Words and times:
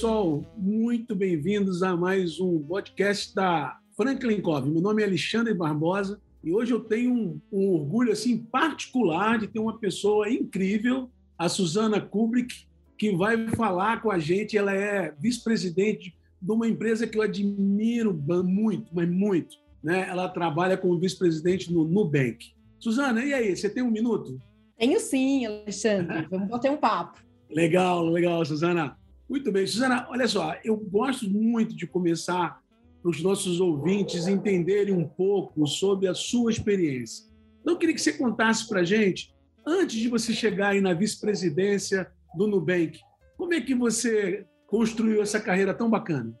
Pessoal, 0.00 0.42
muito 0.56 1.14
bem-vindos 1.14 1.82
a 1.82 1.94
mais 1.94 2.40
um 2.40 2.58
podcast 2.58 3.34
da 3.34 3.78
Franklin 3.94 4.40
Covey. 4.40 4.72
Meu 4.72 4.80
nome 4.80 5.02
é 5.02 5.04
Alexandre 5.04 5.52
Barbosa 5.52 6.18
e 6.42 6.50
hoje 6.50 6.72
eu 6.72 6.80
tenho 6.80 7.12
um, 7.12 7.40
um, 7.52 7.68
orgulho 7.74 8.10
assim 8.10 8.38
particular 8.38 9.38
de 9.38 9.46
ter 9.46 9.58
uma 9.58 9.76
pessoa 9.76 10.26
incrível, 10.30 11.10
a 11.36 11.50
Suzana 11.50 12.00
Kubrick, 12.00 12.66
que 12.96 13.14
vai 13.14 13.46
falar 13.48 14.00
com 14.00 14.10
a 14.10 14.18
gente. 14.18 14.56
Ela 14.56 14.72
é 14.72 15.14
vice-presidente 15.20 16.14
de 16.40 16.50
uma 16.50 16.66
empresa 16.66 17.06
que 17.06 17.18
eu 17.18 17.22
admiro 17.22 18.18
muito, 18.42 18.90
mas 18.94 19.06
muito. 19.06 19.58
Né? 19.84 20.08
Ela 20.08 20.30
trabalha 20.30 20.78
como 20.78 20.98
vice-presidente 20.98 21.70
no 21.70 21.84
Nubank. 21.84 22.54
Suzana, 22.78 23.22
e 23.22 23.34
aí, 23.34 23.54
você 23.54 23.68
tem 23.68 23.82
um 23.82 23.90
minuto? 23.90 24.40
Tenho 24.78 24.98
sim, 24.98 25.44
Alexandre. 25.44 26.26
Vamos 26.30 26.48
bater 26.48 26.70
um 26.70 26.78
papo. 26.78 27.20
Legal, 27.50 28.06
legal, 28.06 28.42
Suzana. 28.46 28.96
Muito 29.30 29.52
bem. 29.52 29.64
Suzana, 29.64 30.08
olha 30.10 30.26
só, 30.26 30.56
eu 30.64 30.76
gosto 30.76 31.30
muito 31.30 31.76
de 31.76 31.86
começar 31.86 32.60
para 33.00 33.10
os 33.12 33.22
nossos 33.22 33.60
ouvintes 33.60 34.26
entenderem 34.26 34.92
um 34.92 35.06
pouco 35.06 35.64
sobre 35.68 36.08
a 36.08 36.14
sua 36.14 36.50
experiência. 36.50 37.30
Então, 37.60 37.74
eu 37.74 37.78
queria 37.78 37.94
que 37.94 38.00
você 38.00 38.12
contasse 38.12 38.68
para 38.68 38.80
a 38.80 38.84
gente, 38.84 39.32
antes 39.64 40.00
de 40.00 40.08
você 40.08 40.32
chegar 40.32 40.70
aí 40.70 40.80
na 40.80 40.92
vice-presidência 40.94 42.10
do 42.34 42.48
Nubank, 42.48 42.98
como 43.36 43.54
é 43.54 43.60
que 43.60 43.72
você 43.72 44.44
construiu 44.66 45.22
essa 45.22 45.38
carreira 45.38 45.72
tão 45.72 45.88
bacana? 45.88 46.36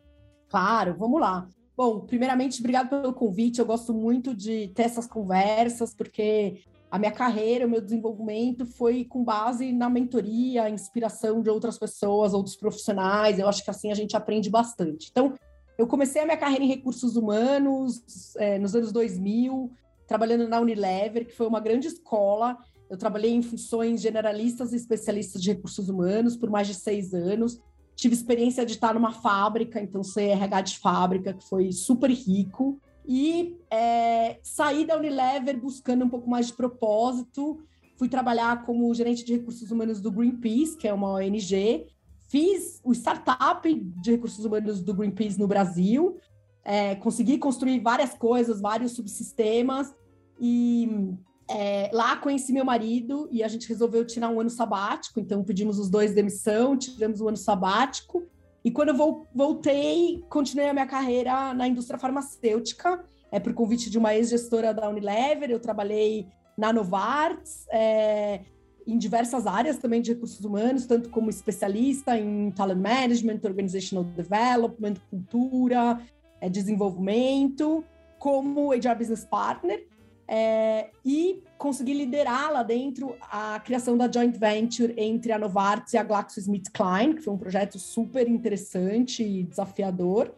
Claro, 0.48 0.96
vamos 0.98 1.20
lá. 1.20 1.48
Bom, 1.76 2.00
primeiramente, 2.00 2.58
obrigado 2.58 2.88
pelo 2.88 3.14
convite. 3.14 3.60
Eu 3.60 3.66
gosto 3.66 3.94
muito 3.94 4.34
de 4.34 4.66
ter 4.74 4.82
essas 4.82 5.06
conversas, 5.06 5.94
porque 5.94 6.62
a 6.90 6.98
minha 6.98 7.12
carreira, 7.12 7.66
o 7.66 7.70
meu 7.70 7.80
desenvolvimento 7.80 8.66
foi 8.66 9.04
com 9.04 9.22
base 9.22 9.72
na 9.72 9.88
mentoria, 9.88 10.68
inspiração 10.68 11.40
de 11.40 11.48
outras 11.48 11.78
pessoas, 11.78 12.34
outros 12.34 12.56
profissionais. 12.56 13.38
Eu 13.38 13.48
acho 13.48 13.62
que 13.62 13.70
assim 13.70 13.92
a 13.92 13.94
gente 13.94 14.16
aprende 14.16 14.50
bastante. 14.50 15.08
Então, 15.10 15.34
eu 15.78 15.86
comecei 15.86 16.20
a 16.20 16.24
minha 16.24 16.36
carreira 16.36 16.64
em 16.64 16.68
recursos 16.68 17.14
humanos 17.14 18.34
é, 18.36 18.58
nos 18.58 18.74
anos 18.74 18.90
2000, 18.90 19.70
trabalhando 20.06 20.48
na 20.48 20.60
Unilever, 20.60 21.26
que 21.26 21.34
foi 21.34 21.46
uma 21.46 21.60
grande 21.60 21.86
escola. 21.86 22.58
Eu 22.90 22.96
trabalhei 22.96 23.32
em 23.32 23.40
funções 23.42 24.00
generalistas 24.00 24.72
e 24.72 24.76
especialistas 24.76 25.40
de 25.40 25.52
recursos 25.52 25.88
humanos 25.88 26.36
por 26.36 26.50
mais 26.50 26.66
de 26.66 26.74
seis 26.74 27.14
anos. 27.14 27.60
Tive 27.94 28.14
experiência 28.14 28.66
de 28.66 28.72
estar 28.72 28.94
numa 28.94 29.12
fábrica, 29.12 29.80
então 29.80 30.02
ser 30.02 30.30
RH 30.30 30.60
de 30.62 30.78
fábrica, 30.78 31.34
que 31.34 31.48
foi 31.48 31.70
super 31.70 32.10
rico 32.10 32.80
e 33.12 33.58
é, 33.68 34.38
saí 34.40 34.86
da 34.86 34.96
Unilever 34.96 35.60
buscando 35.60 36.04
um 36.04 36.08
pouco 36.08 36.30
mais 36.30 36.46
de 36.46 36.52
propósito. 36.52 37.58
Fui 37.96 38.08
trabalhar 38.08 38.64
como 38.64 38.94
gerente 38.94 39.24
de 39.24 39.32
recursos 39.32 39.68
humanos 39.72 40.00
do 40.00 40.12
Greenpeace, 40.12 40.76
que 40.76 40.86
é 40.86 40.94
uma 40.94 41.14
ONG. 41.14 41.88
Fiz 42.28 42.80
o 42.84 42.92
startup 42.92 43.68
de 44.00 44.12
recursos 44.12 44.44
humanos 44.44 44.80
do 44.80 44.94
Greenpeace 44.94 45.36
no 45.40 45.48
Brasil. 45.48 46.18
É, 46.64 46.94
consegui 46.94 47.36
construir 47.36 47.80
várias 47.80 48.14
coisas, 48.14 48.60
vários 48.60 48.92
subsistemas. 48.92 49.92
E 50.40 51.12
é, 51.48 51.90
lá 51.92 52.16
conheci 52.16 52.52
meu 52.52 52.64
marido 52.64 53.28
e 53.32 53.42
a 53.42 53.48
gente 53.48 53.68
resolveu 53.68 54.06
tirar 54.06 54.28
um 54.28 54.38
ano 54.38 54.50
sabático. 54.50 55.18
Então 55.18 55.42
pedimos 55.42 55.80
os 55.80 55.90
dois 55.90 56.14
demissão, 56.14 56.76
tiramos 56.76 57.20
um 57.20 57.26
ano 57.26 57.36
sabático. 57.36 58.22
E 58.64 58.70
quando 58.70 58.90
eu 58.90 59.26
voltei, 59.34 60.22
continuei 60.28 60.68
a 60.68 60.72
minha 60.72 60.86
carreira 60.86 61.54
na 61.54 61.66
indústria 61.66 61.98
farmacêutica, 61.98 63.02
é 63.32 63.40
por 63.40 63.54
convite 63.54 63.88
de 63.88 63.96
uma 63.96 64.14
ex-gestora 64.14 64.74
da 64.74 64.88
Unilever. 64.88 65.50
Eu 65.50 65.60
trabalhei 65.60 66.26
na 66.56 66.72
Novartis, 66.72 67.66
é, 67.70 68.40
em 68.86 68.98
diversas 68.98 69.46
áreas 69.46 69.78
também 69.78 70.02
de 70.02 70.12
recursos 70.12 70.44
humanos, 70.44 70.86
tanto 70.86 71.08
como 71.10 71.30
especialista 71.30 72.18
em 72.18 72.50
talent 72.50 72.80
management, 72.80 73.40
organizational 73.44 74.04
development, 74.04 74.94
cultura, 75.08 76.00
é, 76.40 76.48
desenvolvimento, 76.48 77.84
como 78.18 78.72
HR 78.72 78.96
business 78.98 79.24
partner. 79.24 79.86
É, 80.32 80.90
e 81.04 81.42
consegui 81.58 81.92
liderar 81.92 82.52
lá 82.52 82.62
dentro 82.62 83.16
a 83.20 83.58
criação 83.58 83.98
da 83.98 84.08
joint 84.08 84.38
venture 84.38 84.94
entre 84.96 85.32
a 85.32 85.38
Novartis 85.38 85.92
e 85.92 85.98
a 85.98 86.04
GlaxoSmithKline, 86.04 87.14
que 87.14 87.22
foi 87.22 87.34
um 87.34 87.36
projeto 87.36 87.80
super 87.80 88.28
interessante 88.28 89.24
e 89.24 89.42
desafiador. 89.42 90.32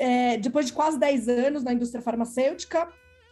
É, 0.00 0.36
depois 0.36 0.66
de 0.66 0.72
quase 0.72 0.98
10 0.98 1.28
anos 1.28 1.62
na 1.62 1.72
indústria 1.72 2.02
farmacêutica, 2.02 2.88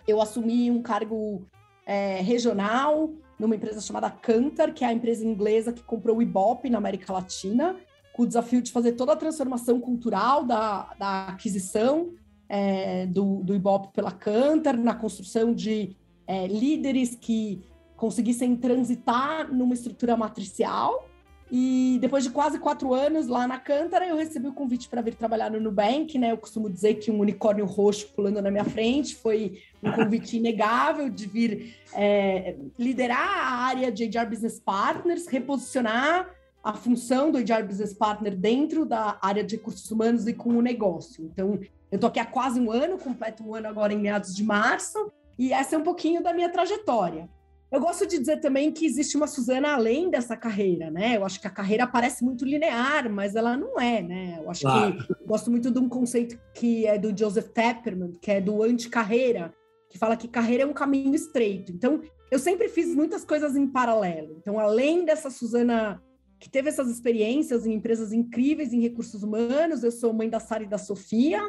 eu 0.07 0.23
assumi 0.23 0.71
um 0.71 0.81
cargo 0.81 1.45
é, 1.85 2.21
regional 2.21 3.11
numa 3.37 3.57
empresa 3.57 3.81
chamada 3.81 4.09
Cantar, 4.09 4.73
que 4.73 4.85
é 4.85 4.87
a 4.87 4.93
empresa 4.93 5.27
inglesa 5.27 5.73
que 5.73 5.83
comprou 5.83 6.19
o 6.19 6.23
Ibope 6.23 6.71
na 6.71 6.79
América 6.79 7.13
Latina, 7.13 7.75
com 8.13 8.23
o 8.23 8.27
desafio 8.27 8.63
de 8.63 8.71
fazer 8.71 8.93
toda 8.93 9.15
a 9.15 9.17
transformação 9.17 9.81
cultural 9.81 10.45
da, 10.45 10.95
da 10.97 11.27
aquisição 11.27 12.13
é, 12.49 13.05
do, 13.07 13.43
do 13.43 13.53
Ibope 13.53 13.89
pela 13.93 14.13
Cantar, 14.13 14.77
na 14.77 14.95
construção 14.95 15.53
de 15.53 15.97
é, 16.27 16.47
líderes 16.47 17.15
que 17.15 17.63
conseguissem 17.97 18.57
transitar 18.57 19.53
numa 19.53 19.75
estrutura 19.75 20.17
matricial. 20.17 21.09
E 21.51 21.99
depois 22.01 22.25
de 22.25 22.31
quase 22.31 22.59
quatro 22.59 22.93
anos 22.93 23.29
lá 23.29 23.47
na 23.47 23.59
Cântara, 23.59 24.07
eu 24.07 24.17
recebi 24.17 24.49
o 24.49 24.53
convite 24.53 24.89
para 24.89 25.03
vir 25.03 25.15
trabalhar 25.15 25.51
no 25.51 25.61
Nubank, 25.61 26.19
né? 26.19 26.33
Eu 26.33 26.39
costumo 26.39 26.71
dizer 26.71 26.95
que 26.95 27.11
um 27.11 27.21
unicórnio 27.21 27.65
roxo 27.67 28.09
pulando 28.09 28.41
na 28.41 28.51
minha 28.51 28.65
frente 28.65 29.15
foi 29.15 29.61
um 29.83 29.93
convite 29.93 30.37
inegável 30.39 31.09
de 31.09 31.27
vir 31.27 31.77
é, 31.93 32.57
liderar 32.79 33.19
a 33.19 33.57
área 33.67 33.93
de 33.93 34.05
HR 34.05 34.27
Business 34.29 34.59
Partners, 34.59 35.27
reposicionar 35.27 36.29
a 36.63 36.73
função 36.73 37.31
do 37.31 37.39
HR 37.39 37.63
Business 37.67 37.93
Partner 37.93 38.35
dentro 38.35 38.87
da 38.87 39.19
área 39.21 39.45
de 39.45 39.57
recursos 39.57 39.89
humanos 39.91 40.27
e 40.27 40.33
com 40.33 40.57
o 40.57 40.63
negócio. 40.63 41.25
Então, 41.27 41.61
eu 41.93 41.97
estou 41.97 42.09
aqui 42.09 42.19
há 42.19 42.25
quase 42.25 42.59
um 42.59 42.73
ano, 42.73 42.99
completo 42.99 43.47
um 43.47 43.55
ano 43.55 43.69
agora 43.69 43.93
em 43.93 43.99
meados 43.99 44.35
de 44.35 44.43
março, 44.43 45.13
e 45.39 45.53
essa 45.53 45.77
é 45.77 45.79
um 45.79 45.83
pouquinho 45.83 46.23
da 46.23 46.33
minha 46.33 46.49
trajetória. 46.49 47.29
Eu 47.75 47.81
gosto 47.81 48.07
de 48.07 48.21
dizer 48.21 48.37
também 48.37 48.71
que 48.71 48.87
existe 48.87 49.17
uma 49.17 49.27
Suzana 49.27 49.75
além 49.75 50.09
dessa 50.09 50.37
carreira, 50.37 50.93
né? 50.93 51.17
Eu 51.17 51.25
acho 51.25 51.41
que 51.41 51.47
a 51.49 51.51
carreira 51.51 51.87
parece 51.87 52.25
muito 52.25 52.45
linear, 52.45 53.11
mas 53.11 53.35
ela 53.35 53.57
não 53.57 53.81
é, 53.81 54.01
né? 54.01 54.39
Eu 54.41 54.49
acho 54.49 54.63
claro. 54.63 54.97
que 54.97 55.13
eu 55.13 55.27
gosto 55.27 55.51
muito 55.51 55.73
de 55.73 55.79
um 55.81 55.89
conceito 55.89 56.39
que 56.55 56.87
é 56.87 56.97
do 56.97 57.17
Joseph 57.17 57.49
Tepperman, 57.49 58.13
que 58.21 58.31
é 58.31 58.41
do 58.41 58.63
anti-carreira, 58.63 59.53
que 59.91 59.99
fala 59.99 60.17
que 60.17 60.29
carreira 60.29 60.63
é 60.63 60.67
um 60.67 60.73
caminho 60.73 61.17
estreito. 61.17 61.73
Então, 61.73 62.01
eu 62.31 62.39
sempre 62.39 62.69
fiz 62.69 62.95
muitas 62.95 63.25
coisas 63.25 63.57
em 63.57 63.67
paralelo. 63.67 64.37
Então, 64.39 64.59
além 64.59 65.05
dessa 65.05 65.29
Suzana 65.29 66.01
que 66.39 66.51
teve 66.51 66.69
essas 66.69 66.89
experiências 66.89 67.67
em 67.67 67.73
empresas 67.73 68.13
incríveis 68.13 68.73
em 68.73 68.81
recursos 68.81 69.23
humanos, 69.23 69.83
eu 69.83 69.91
sou 69.91 70.13
mãe 70.13 70.29
da 70.29 70.39
Sara 70.39 70.63
e 70.63 70.69
da 70.69 70.79
Sofia. 70.79 71.41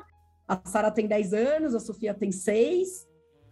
A 0.47 0.59
Sara 0.65 0.89
tem 0.89 1.05
10 1.05 1.33
anos, 1.33 1.75
a 1.75 1.79
Sofia 1.79 2.13
tem 2.13 2.31
6. 2.31 3.05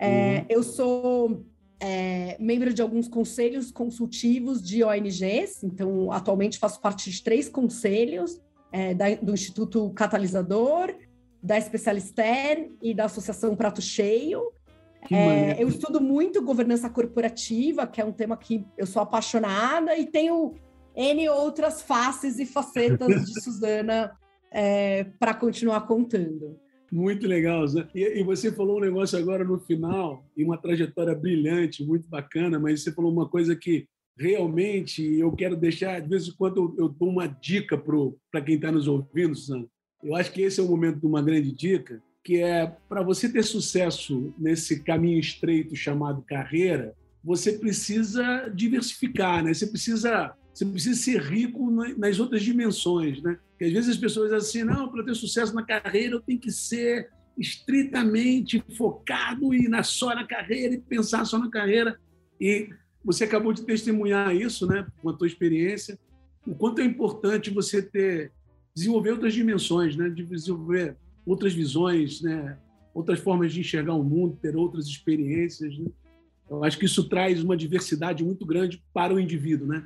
É, 0.04 0.40
uhum. 0.40 0.46
Eu 0.50 0.64
sou 0.64 1.46
é, 1.80 2.36
membro 2.40 2.74
de 2.74 2.82
alguns 2.82 3.08
conselhos 3.08 3.72
consultivos 3.72 4.62
de 4.62 4.84
ONGs, 4.84 5.64
então 5.64 6.12
atualmente 6.12 6.60
faço 6.60 6.82
parte 6.82 7.10
de 7.10 7.24
três 7.24 7.48
conselhos 7.48 8.42
é, 8.72 8.94
da, 8.94 9.16
do 9.16 9.34
Instituto 9.34 9.90
Catalisador, 9.92 10.94
da 11.42 11.58
Especialister 11.58 12.70
e 12.82 12.94
da 12.94 13.06
Associação 13.06 13.56
Prato 13.56 13.82
Cheio. 13.82 14.52
É, 15.12 15.62
eu 15.62 15.68
estudo 15.68 16.00
muito 16.00 16.42
governança 16.42 16.90
corporativa, 16.90 17.86
que 17.86 18.00
é 18.00 18.06
um 18.06 18.14
tema 18.14 18.38
que 18.38 18.66
eu 18.78 18.86
sou 18.86 19.02
apaixonada, 19.02 19.98
e 19.98 20.06
tenho 20.06 20.54
N 20.96 21.30
outras 21.30 21.82
faces 21.82 22.40
e 22.40 22.46
facetas 22.46 23.26
de 23.26 23.40
Suzana 23.44 24.18
é, 24.52 25.06
para 25.20 25.34
continuar 25.34 25.82
contando. 25.82 26.58
Muito 26.94 27.28
legal. 27.28 27.68
Zé. 27.68 27.88
E, 27.96 28.20
e, 28.20 28.24
você 28.24 28.52
falou 28.52 28.78
um 28.78 28.82
negócio 28.82 29.18
agora 29.18 29.44
no 29.44 29.58
final, 29.58 30.24
e 30.38 30.44
uma 30.44 30.60
trajetória 30.60 31.16
brilhante, 31.16 31.84
muito 31.84 32.08
bacana, 32.08 32.60
mas 32.60 32.84
você 32.84 32.92
falou 32.92 33.12
uma 33.12 33.28
coisa 33.28 33.56
que 33.56 33.88
realmente 34.16 35.02
eu 35.02 35.32
quero 35.32 35.56
deixar, 35.56 36.00
de 36.00 36.08
vez 36.08 36.28
em 36.28 36.34
quando 36.34 36.58
eu, 36.78 36.86
eu 36.86 36.90
dou 36.90 37.10
uma 37.10 37.26
dica 37.26 37.76
para 38.32 38.42
quem 38.42 38.58
está 38.58 38.72
nos 38.72 38.88
ouvindo, 38.88 39.36
Suzana. 39.36 39.66
Eu 40.04 40.16
acho 40.16 40.32
que 40.32 40.44
esse 40.44 40.60
é 40.60 40.64
o 40.64 40.68
momento 40.68 41.00
de 41.00 41.08
uma 41.08 41.24
grande 41.24 41.52
dica, 41.52 42.00
que 42.24 42.38
é 42.38 42.68
para 42.88 43.02
você 43.02 43.28
ter 43.28 43.42
sucesso 43.42 44.32
nesse 44.38 44.84
caminho 44.84 45.20
estreito 45.20 45.76
chamado 45.76 46.22
carreira, 46.22 46.94
você 47.24 47.54
precisa 47.54 48.52
diversificar, 48.54 49.44
né? 49.44 49.52
Você 49.52 49.66
precisa, 49.66 50.36
você 50.54 50.64
precisa 50.64 51.02
ser 51.02 51.20
rico 51.22 51.72
nas 51.98 52.20
outras 52.20 52.44
dimensões, 52.44 53.20
né? 53.24 53.40
Às 53.66 53.72
vezes 53.72 53.90
as 53.92 53.98
pessoas 53.98 54.32
dizem 54.32 54.64
assim, 54.64 54.72
não, 54.72 54.90
para 54.90 55.04
ter 55.04 55.16
sucesso 55.16 55.54
na 55.54 55.64
carreira 55.64 56.16
eu 56.16 56.22
tenho 56.22 56.40
que 56.40 56.52
ser 56.52 57.10
estritamente 57.38 58.64
focado 58.78 59.54
e 59.54 59.68
na 59.68 59.84
só 59.84 60.14
na 60.14 60.26
carreira 60.26 60.76
e 60.76 60.80
pensar 60.80 61.26
só 61.26 61.38
na 61.40 61.50
carreira. 61.50 62.00
E 62.40 62.70
você 63.04 63.24
acabou 63.24 63.54
de 63.54 63.64
testemunhar 63.64 64.36
isso, 64.36 64.68
né, 64.68 64.86
com 65.02 65.10
a 65.10 65.14
tua 65.14 65.28
experiência, 65.28 65.98
o 66.46 66.56
quanto 66.56 66.82
é 66.82 66.86
importante 66.86 67.50
você 67.50 67.82
ter 67.82 68.32
desenvolver 68.76 69.12
outras 69.12 69.34
dimensões, 69.34 69.96
né, 69.96 70.10
desenvolver 70.10 70.98
outras 71.26 71.54
visões, 71.54 72.22
né, 72.22 72.58
outras 72.94 73.20
formas 73.20 73.54
de 73.54 73.60
enxergar 73.60 73.94
o 73.94 74.04
mundo, 74.04 74.38
ter 74.42 74.56
outras 74.56 74.86
experiências. 74.88 75.78
Né? 75.78 75.88
Eu 76.50 76.64
acho 76.64 76.78
que 76.78 76.86
isso 76.86 77.08
traz 77.08 77.44
uma 77.44 77.58
diversidade 77.58 78.24
muito 78.24 78.46
grande 78.46 78.84
para 78.94 79.14
o 79.14 79.20
indivíduo, 79.20 79.68
né? 79.68 79.86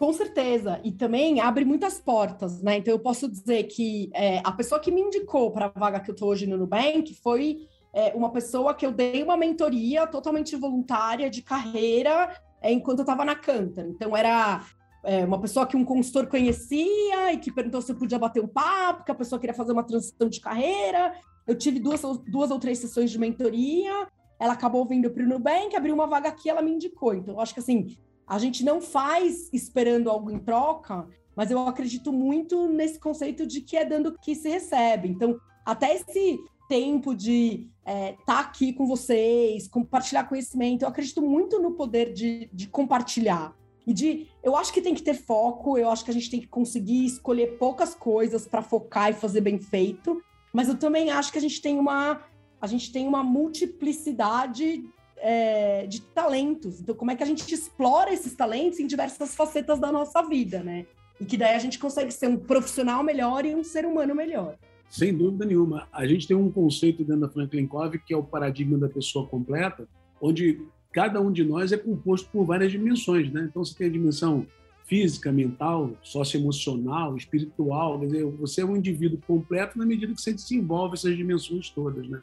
Com 0.00 0.14
certeza. 0.14 0.80
E 0.82 0.90
também 0.92 1.40
abre 1.40 1.62
muitas 1.62 1.98
portas, 1.98 2.62
né? 2.62 2.78
Então, 2.78 2.90
eu 2.90 2.98
posso 2.98 3.28
dizer 3.28 3.64
que 3.64 4.10
é, 4.14 4.38
a 4.42 4.50
pessoa 4.50 4.80
que 4.80 4.90
me 4.90 5.02
indicou 5.02 5.50
para 5.50 5.66
a 5.66 5.68
vaga 5.68 6.00
que 6.00 6.10
eu 6.10 6.14
estou 6.14 6.30
hoje 6.30 6.46
no 6.46 6.56
Nubank 6.56 7.14
foi 7.22 7.68
é, 7.92 8.14
uma 8.14 8.32
pessoa 8.32 8.72
que 8.72 8.86
eu 8.86 8.92
dei 8.92 9.22
uma 9.22 9.36
mentoria 9.36 10.06
totalmente 10.06 10.56
voluntária 10.56 11.28
de 11.28 11.42
carreira 11.42 12.34
é, 12.62 12.72
enquanto 12.72 13.00
eu 13.00 13.02
estava 13.02 13.26
na 13.26 13.36
Cantor. 13.36 13.84
Então, 13.88 14.16
era 14.16 14.62
é, 15.04 15.22
uma 15.22 15.38
pessoa 15.38 15.66
que 15.66 15.76
um 15.76 15.84
consultor 15.84 16.28
conhecia 16.28 17.34
e 17.34 17.36
que 17.36 17.52
perguntou 17.52 17.82
se 17.82 17.92
eu 17.92 17.96
podia 17.96 18.18
bater 18.18 18.42
um 18.42 18.48
papo, 18.48 19.04
que 19.04 19.12
a 19.12 19.14
pessoa 19.14 19.38
queria 19.38 19.52
fazer 19.52 19.72
uma 19.72 19.84
transição 19.84 20.30
de 20.30 20.40
carreira. 20.40 21.12
Eu 21.46 21.54
tive 21.54 21.78
duas, 21.78 22.00
duas 22.26 22.50
ou 22.50 22.58
três 22.58 22.78
sessões 22.78 23.10
de 23.10 23.18
mentoria. 23.18 24.08
Ela 24.38 24.54
acabou 24.54 24.82
vindo 24.86 25.10
para 25.10 25.22
o 25.22 25.28
Nubank, 25.28 25.76
abriu 25.76 25.94
uma 25.94 26.06
vaga 26.06 26.30
aqui, 26.30 26.48
ela 26.48 26.62
me 26.62 26.70
indicou. 26.70 27.12
Então, 27.12 27.34
eu 27.34 27.40
acho 27.40 27.52
que 27.52 27.60
assim, 27.60 27.98
a 28.30 28.38
gente 28.38 28.64
não 28.64 28.80
faz 28.80 29.52
esperando 29.52 30.08
algo 30.08 30.30
em 30.30 30.38
troca, 30.38 31.04
mas 31.34 31.50
eu 31.50 31.58
acredito 31.66 32.12
muito 32.12 32.68
nesse 32.68 32.96
conceito 32.96 33.44
de 33.44 33.60
que 33.60 33.76
é 33.76 33.84
dando 33.84 34.16
que 34.16 34.36
se 34.36 34.48
recebe. 34.48 35.08
Então, 35.08 35.36
até 35.66 35.96
esse 35.96 36.38
tempo 36.68 37.12
de 37.12 37.68
estar 37.80 37.92
é, 37.92 38.16
tá 38.24 38.38
aqui 38.38 38.72
com 38.72 38.86
vocês, 38.86 39.66
compartilhar 39.66 40.28
conhecimento, 40.28 40.82
eu 40.82 40.88
acredito 40.88 41.20
muito 41.20 41.60
no 41.60 41.72
poder 41.72 42.12
de, 42.12 42.48
de 42.52 42.68
compartilhar. 42.68 43.52
E 43.84 43.92
de, 43.92 44.28
eu 44.44 44.54
acho 44.54 44.72
que 44.72 44.80
tem 44.80 44.94
que 44.94 45.02
ter 45.02 45.14
foco, 45.14 45.76
eu 45.76 45.90
acho 45.90 46.04
que 46.04 46.12
a 46.12 46.14
gente 46.14 46.30
tem 46.30 46.40
que 46.40 46.46
conseguir 46.46 47.04
escolher 47.04 47.58
poucas 47.58 47.96
coisas 47.96 48.46
para 48.46 48.62
focar 48.62 49.10
e 49.10 49.14
fazer 49.14 49.40
bem 49.40 49.58
feito, 49.58 50.22
mas 50.52 50.68
eu 50.68 50.78
também 50.78 51.10
acho 51.10 51.32
que 51.32 51.38
a 51.38 51.40
gente 51.42 51.60
tem 51.60 51.80
uma, 51.80 52.22
a 52.60 52.66
gente 52.68 52.92
tem 52.92 53.08
uma 53.08 53.24
multiplicidade 53.24 54.84
é, 55.20 55.86
de 55.86 56.00
talentos. 56.00 56.80
Então, 56.80 56.94
como 56.94 57.10
é 57.10 57.16
que 57.16 57.22
a 57.22 57.26
gente 57.26 57.52
explora 57.54 58.12
esses 58.12 58.34
talentos 58.34 58.80
em 58.80 58.86
diversas 58.86 59.34
facetas 59.34 59.78
da 59.78 59.92
nossa 59.92 60.22
vida, 60.22 60.62
né? 60.62 60.86
E 61.20 61.24
que 61.24 61.36
daí 61.36 61.54
a 61.54 61.58
gente 61.58 61.78
consegue 61.78 62.10
ser 62.10 62.28
um 62.28 62.36
profissional 62.36 63.02
melhor 63.02 63.44
e 63.44 63.54
um 63.54 63.62
ser 63.62 63.84
humano 63.84 64.14
melhor. 64.14 64.56
Sem 64.88 65.14
dúvida 65.14 65.44
nenhuma. 65.44 65.86
A 65.92 66.06
gente 66.06 66.26
tem 66.26 66.36
um 66.36 66.50
conceito 66.50 67.04
dentro 67.04 67.20
da 67.20 67.28
Franklin 67.28 67.66
Covey 67.66 68.00
que 68.04 68.14
é 68.14 68.16
o 68.16 68.24
paradigma 68.24 68.78
da 68.78 68.88
pessoa 68.88 69.26
completa, 69.26 69.86
onde 70.20 70.60
cada 70.92 71.20
um 71.20 71.30
de 71.30 71.44
nós 71.44 71.70
é 71.70 71.76
composto 71.76 72.28
por 72.30 72.44
várias 72.44 72.72
dimensões, 72.72 73.30
né? 73.30 73.46
Então, 73.48 73.64
você 73.64 73.74
tem 73.76 73.86
a 73.86 73.90
dimensão 73.90 74.46
física, 74.86 75.30
mental, 75.30 75.92
socioemocional, 76.02 77.16
espiritual. 77.16 78.00
Dizer, 78.00 78.24
você 78.24 78.62
é 78.62 78.64
um 78.64 78.76
indivíduo 78.76 79.20
completo 79.24 79.78
na 79.78 79.86
medida 79.86 80.12
que 80.12 80.20
você 80.20 80.32
desenvolve 80.32 80.94
essas 80.94 81.16
dimensões 81.16 81.70
todas, 81.70 82.08
né? 82.08 82.20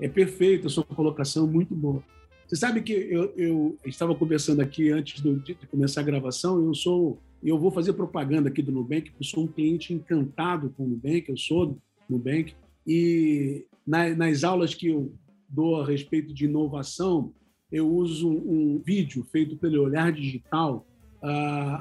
É 0.00 0.08
perfeito 0.08 0.66
a 0.66 0.70
sua 0.70 0.82
colocação, 0.82 1.46
muito 1.46 1.74
boa. 1.74 2.02
Você 2.50 2.56
sabe 2.56 2.82
que 2.82 2.92
eu, 2.92 3.32
eu 3.36 3.78
estava 3.86 4.12
conversando 4.12 4.60
aqui 4.60 4.90
antes 4.90 5.20
do, 5.20 5.36
de 5.36 5.54
começar 5.70 6.00
a 6.00 6.04
gravação, 6.04 6.64
eu 6.64 6.74
sou 6.74 7.22
eu 7.40 7.56
vou 7.56 7.70
fazer 7.70 7.92
propaganda 7.92 8.48
aqui 8.48 8.60
do 8.60 8.72
Nubank, 8.72 9.12
eu 9.18 9.24
sou 9.24 9.44
um 9.44 9.46
cliente 9.46 9.94
encantado 9.94 10.68
com 10.70 10.84
o 10.84 10.88
Nubank, 10.88 11.28
eu 11.28 11.36
sou 11.36 11.66
do 11.66 11.80
Nubank, 12.08 12.52
e 12.84 13.64
na, 13.86 14.08
nas 14.16 14.42
aulas 14.42 14.74
que 14.74 14.88
eu 14.88 15.14
dou 15.48 15.80
a 15.80 15.86
respeito 15.86 16.34
de 16.34 16.46
inovação, 16.46 17.32
eu 17.70 17.88
uso 17.88 18.28
um, 18.28 18.74
um 18.74 18.82
vídeo 18.84 19.24
feito 19.30 19.56
pelo 19.56 19.84
Olhar 19.84 20.10
Digital, 20.10 20.84
uh, 21.22 21.26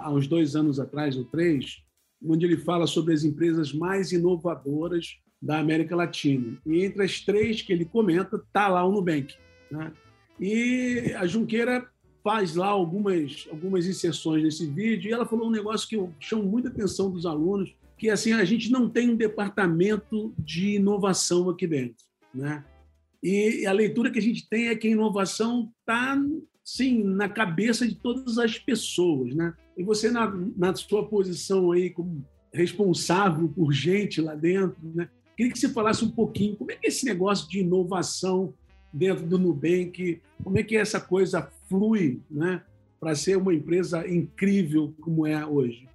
há 0.04 0.14
uns 0.14 0.28
dois 0.28 0.56
anos 0.56 0.80
atrás, 0.80 1.18
ou 1.18 1.26
três, 1.26 1.82
onde 2.24 2.46
ele 2.46 2.58
fala 2.58 2.86
sobre 2.86 3.16
as 3.16 3.24
empresas 3.24 3.74
mais 3.74 4.12
inovadoras 4.12 5.18
da 5.42 5.58
América 5.58 5.96
Latina. 5.96 6.60
E 6.64 6.86
entre 6.86 7.04
as 7.04 7.22
três 7.22 7.60
que 7.60 7.74
ele 7.74 7.86
comenta, 7.86 8.38
está 8.38 8.68
lá 8.68 8.86
o 8.86 8.92
Nubank. 8.92 9.34
Né? 9.72 9.92
E 10.40 11.14
a 11.18 11.26
Junqueira 11.26 11.88
faz 12.24 12.56
lá 12.56 12.68
algumas, 12.68 13.48
algumas 13.50 13.86
inserções 13.86 14.44
nesse 14.44 14.66
vídeo 14.66 15.10
e 15.10 15.14
ela 15.14 15.26
falou 15.26 15.48
um 15.48 15.52
negócio 15.52 15.88
que 15.88 15.96
eu 15.96 16.14
chamo 16.20 16.44
muita 16.44 16.70
atenção 16.70 17.10
dos 17.10 17.26
alunos, 17.26 17.74
que 17.98 18.10
assim 18.10 18.34
a 18.34 18.46
gente 18.46 18.72
não 18.72 18.90
tem 18.90 19.10
um 19.10 19.16
departamento 19.16 20.34
de 20.38 20.76
inovação 20.76 21.50
aqui 21.50 21.68
dentro, 21.68 22.06
né? 22.34 22.64
E 23.22 23.66
a 23.66 23.72
leitura 23.74 24.10
que 24.10 24.20
a 24.20 24.22
gente 24.22 24.48
tem 24.48 24.68
é 24.68 24.76
que 24.76 24.88
a 24.88 24.92
inovação 24.92 25.70
está, 25.80 26.18
sim, 26.64 27.04
na 27.04 27.28
cabeça 27.28 27.86
de 27.86 27.96
todas 27.96 28.38
as 28.38 28.58
pessoas, 28.58 29.36
né? 29.36 29.54
E 29.78 29.84
você 29.84 30.10
na, 30.10 30.34
na 30.56 30.74
sua 30.76 31.08
posição 31.08 31.72
aí 31.72 31.90
como 31.90 32.26
responsável 32.54 33.48
por 33.50 33.74
gente 33.74 34.22
lá 34.22 34.36
dentro, 34.36 34.78
né? 34.96 35.10
Queria 35.36 35.52
que 35.52 35.60
você 35.60 35.70
falasse 35.70 36.04
um 36.04 36.12
pouquinho 36.12 36.56
como 36.56 36.72
é 36.72 36.76
que 36.76 36.88
é 36.88 36.90
esse 36.90 37.06
negócio 37.06 37.50
de 37.50 37.60
inovação 37.60 38.54
dentro 38.92 39.26
do 39.26 39.38
Nubank, 39.38 40.22
como 40.44 40.58
é 40.58 40.64
que 40.64 40.78
essa 40.78 41.00
coisa 41.00 41.50
flui 41.68 42.22
né, 42.30 42.64
para 43.00 43.16
ser 43.16 43.38
uma 43.38 43.54
empresa 43.54 44.08
incrível 44.08 44.94
como 45.00 45.26
é 45.26 45.46
hoje? 45.46 45.88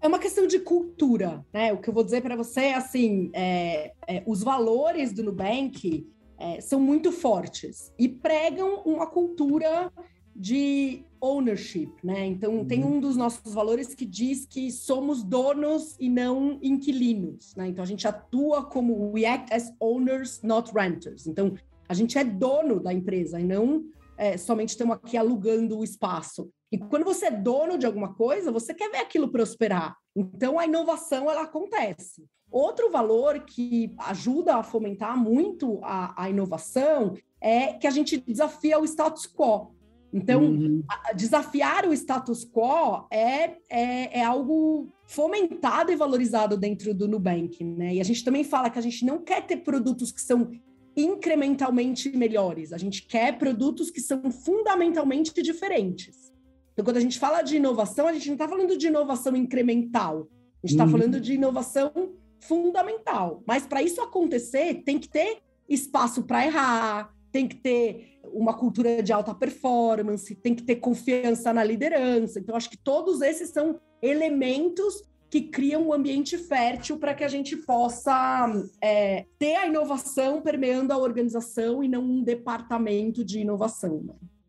É 0.00 0.06
uma 0.06 0.18
questão 0.18 0.46
de 0.46 0.58
cultura, 0.58 1.44
né? 1.50 1.72
O 1.72 1.78
que 1.78 1.88
eu 1.88 1.94
vou 1.94 2.04
dizer 2.04 2.20
para 2.20 2.36
você 2.36 2.60
é 2.60 2.74
assim, 2.74 3.30
é, 3.32 3.92
é, 4.06 4.22
os 4.26 4.42
valores 4.42 5.14
do 5.14 5.22
Nubank 5.22 6.06
é, 6.38 6.60
são 6.60 6.78
muito 6.78 7.10
fortes 7.10 7.90
e 7.98 8.06
pregam 8.06 8.82
uma 8.84 9.06
cultura 9.06 9.90
de 10.36 11.04
ownership, 11.20 11.90
né? 12.02 12.26
Então 12.26 12.56
uhum. 12.56 12.64
tem 12.66 12.84
um 12.84 13.00
dos 13.00 13.16
nossos 13.16 13.54
valores 13.54 13.94
que 13.94 14.04
diz 14.04 14.44
que 14.44 14.70
somos 14.70 15.22
donos 15.22 15.96
e 15.98 16.10
não 16.10 16.58
inquilinos, 16.62 17.54
né? 17.56 17.68
Então 17.68 17.82
a 17.82 17.86
gente 17.86 18.06
atua 18.06 18.64
como 18.64 19.10
we 19.10 19.24
act 19.24 19.54
as 19.54 19.72
owners, 19.80 20.42
not 20.42 20.70
renters. 20.74 21.26
Então 21.26 21.54
a 21.88 21.94
gente 21.94 22.18
é 22.18 22.24
dono 22.24 22.80
da 22.80 22.92
empresa 22.92 23.40
e 23.40 23.44
não 23.44 23.84
é, 24.16 24.36
somente 24.36 24.70
estamos 24.70 24.96
aqui 24.96 25.16
alugando 25.16 25.78
o 25.78 25.84
espaço. 25.84 26.50
E 26.70 26.78
quando 26.78 27.04
você 27.04 27.26
é 27.26 27.30
dono 27.30 27.78
de 27.78 27.86
alguma 27.86 28.14
coisa, 28.14 28.50
você 28.50 28.74
quer 28.74 28.90
ver 28.90 28.98
aquilo 28.98 29.30
prosperar. 29.30 29.96
Então 30.14 30.58
a 30.58 30.64
inovação 30.64 31.30
ela 31.30 31.42
acontece. 31.42 32.24
Outro 32.50 32.90
valor 32.90 33.40
que 33.40 33.94
ajuda 33.98 34.56
a 34.56 34.62
fomentar 34.62 35.16
muito 35.16 35.80
a, 35.82 36.22
a 36.22 36.30
inovação 36.30 37.14
é 37.40 37.72
que 37.72 37.86
a 37.86 37.90
gente 37.90 38.16
desafia 38.16 38.78
o 38.78 38.84
status 38.84 39.26
quo. 39.26 39.74
Então, 40.12 40.44
uhum. 40.44 40.84
desafiar 41.16 41.84
o 41.88 41.92
status 41.92 42.44
quo 42.44 43.08
é, 43.10 43.56
é, 43.68 44.20
é, 44.20 44.24
algo 44.24 44.88
fomentado 45.04 45.90
e 45.90 45.96
valorizado 45.96 46.56
dentro 46.56 46.94
do 46.94 47.08
Nubank, 47.08 47.64
né? 47.64 47.94
E 47.94 48.00
a 48.00 48.04
gente 48.04 48.22
também 48.22 48.44
fala 48.44 48.70
que 48.70 48.78
a 48.78 48.82
gente 48.82 49.04
não 49.04 49.18
quer 49.18 49.44
ter 49.44 49.56
produtos 49.56 50.12
que 50.12 50.20
são 50.20 50.52
incrementalmente 50.96 52.16
melhores. 52.16 52.72
A 52.72 52.78
gente 52.78 53.02
quer 53.02 53.38
produtos 53.38 53.90
que 53.90 54.00
são 54.00 54.30
fundamentalmente 54.30 55.42
diferentes. 55.42 56.32
Então, 56.72 56.84
quando 56.84 56.96
a 56.96 57.00
gente 57.00 57.18
fala 57.18 57.42
de 57.42 57.56
inovação, 57.56 58.06
a 58.06 58.12
gente 58.12 58.26
não 58.26 58.34
está 58.34 58.48
falando 58.48 58.76
de 58.76 58.86
inovação 58.86 59.36
incremental. 59.36 60.28
A 60.62 60.66
gente 60.66 60.74
está 60.74 60.84
uhum. 60.84 60.90
falando 60.90 61.20
de 61.20 61.34
inovação 61.34 62.14
fundamental. 62.40 63.42
Mas 63.46 63.66
para 63.66 63.82
isso 63.82 64.00
acontecer, 64.00 64.82
tem 64.84 64.98
que 64.98 65.08
ter 65.08 65.38
espaço 65.68 66.22
para 66.24 66.44
errar, 66.44 67.14
tem 67.30 67.48
que 67.48 67.56
ter 67.56 68.18
uma 68.32 68.54
cultura 68.54 69.02
de 69.02 69.12
alta 69.12 69.34
performance, 69.34 70.34
tem 70.34 70.54
que 70.54 70.62
ter 70.62 70.76
confiança 70.76 71.52
na 71.52 71.62
liderança. 71.62 72.40
Então, 72.40 72.56
acho 72.56 72.70
que 72.70 72.78
todos 72.78 73.20
esses 73.20 73.50
são 73.50 73.80
elementos 74.02 75.02
que 75.34 75.40
cria 75.40 75.80
um 75.80 75.92
ambiente 75.92 76.38
fértil 76.38 76.96
para 76.96 77.12
que 77.12 77.24
a 77.24 77.28
gente 77.28 77.56
possa 77.56 78.46
é, 78.80 79.26
ter 79.36 79.56
a 79.56 79.66
inovação 79.66 80.40
permeando 80.40 80.92
a 80.92 80.96
organização 80.96 81.82
e 81.82 81.88
não 81.88 82.04
um 82.04 82.22
departamento 82.22 83.24
de 83.24 83.40
inovação. 83.40 84.00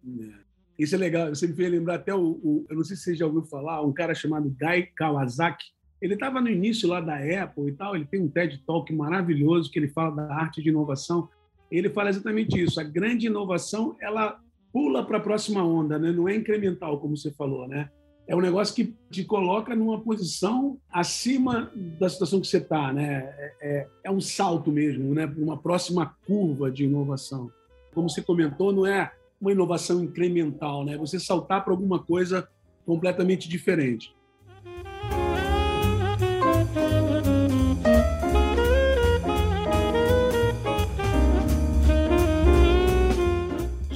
Né? 0.03 0.27
É. 0.27 0.33
Isso 0.77 0.93
é 0.93 0.97
legal. 0.99 1.29
Você 1.29 1.47
me 1.47 1.55
fez 1.55 1.71
lembrar 1.71 1.95
até 1.95 2.13
o, 2.13 2.33
o, 2.33 2.67
Eu 2.69 2.75
não 2.75 2.83
sei 2.83 2.95
se 2.95 3.01
você 3.01 3.15
já 3.15 3.25
ouviu 3.25 3.41
falar, 3.41 3.81
um 3.81 3.91
cara 3.91 4.13
chamado 4.13 4.47
Guy 4.47 4.91
Kawasaki. 4.95 5.73
Ele 5.99 6.13
estava 6.13 6.39
no 6.39 6.49
início 6.49 6.87
lá 6.87 7.01
da 7.01 7.15
Apple 7.15 7.69
e 7.69 7.73
tal. 7.73 7.95
Ele 7.95 8.05
tem 8.05 8.21
um 8.21 8.29
TED 8.29 8.61
Talk 8.63 8.93
maravilhoso 8.93 9.71
que 9.71 9.79
ele 9.79 9.87
fala 9.87 10.15
da 10.15 10.35
arte 10.35 10.61
de 10.61 10.69
inovação. 10.69 11.27
Ele 11.71 11.89
fala 11.89 12.11
exatamente 12.11 12.61
isso. 12.61 12.79
A 12.79 12.83
grande 12.83 13.25
inovação 13.25 13.97
ela 13.99 14.39
pula 14.71 15.03
para 15.03 15.17
a 15.17 15.21
próxima 15.21 15.65
onda, 15.65 15.97
né? 15.97 16.11
não 16.11 16.29
é 16.29 16.35
incremental, 16.35 16.99
como 16.99 17.17
você 17.17 17.31
falou. 17.31 17.67
Né? 17.67 17.89
É 18.27 18.35
um 18.35 18.41
negócio 18.41 18.73
que 18.73 18.93
te 19.11 19.23
coloca 19.23 19.75
numa 19.75 19.99
posição 20.01 20.77
acima 20.91 21.71
da 21.99 22.09
situação 22.09 22.41
que 22.41 22.47
você 22.47 22.57
está, 22.57 22.91
né? 22.91 23.33
É, 23.37 23.53
é, 23.61 23.87
é, 24.05 24.11
um 24.11 24.19
salto 24.19 24.71
mesmo, 24.71 25.13
né? 25.13 25.31
Uma 25.37 25.57
próxima 25.57 26.15
curva 26.25 26.71
de 26.71 26.85
inovação. 26.85 27.51
Como 27.93 28.09
você 28.09 28.21
comentou, 28.21 28.73
não 28.73 28.85
é 28.85 29.11
uma 29.39 29.51
inovação 29.51 30.03
incremental, 30.03 30.83
né? 30.83 30.97
Você 30.97 31.19
saltar 31.19 31.63
para 31.63 31.71
alguma 31.71 31.99
coisa 31.99 32.47
completamente 32.85 33.47
diferente. 33.47 34.15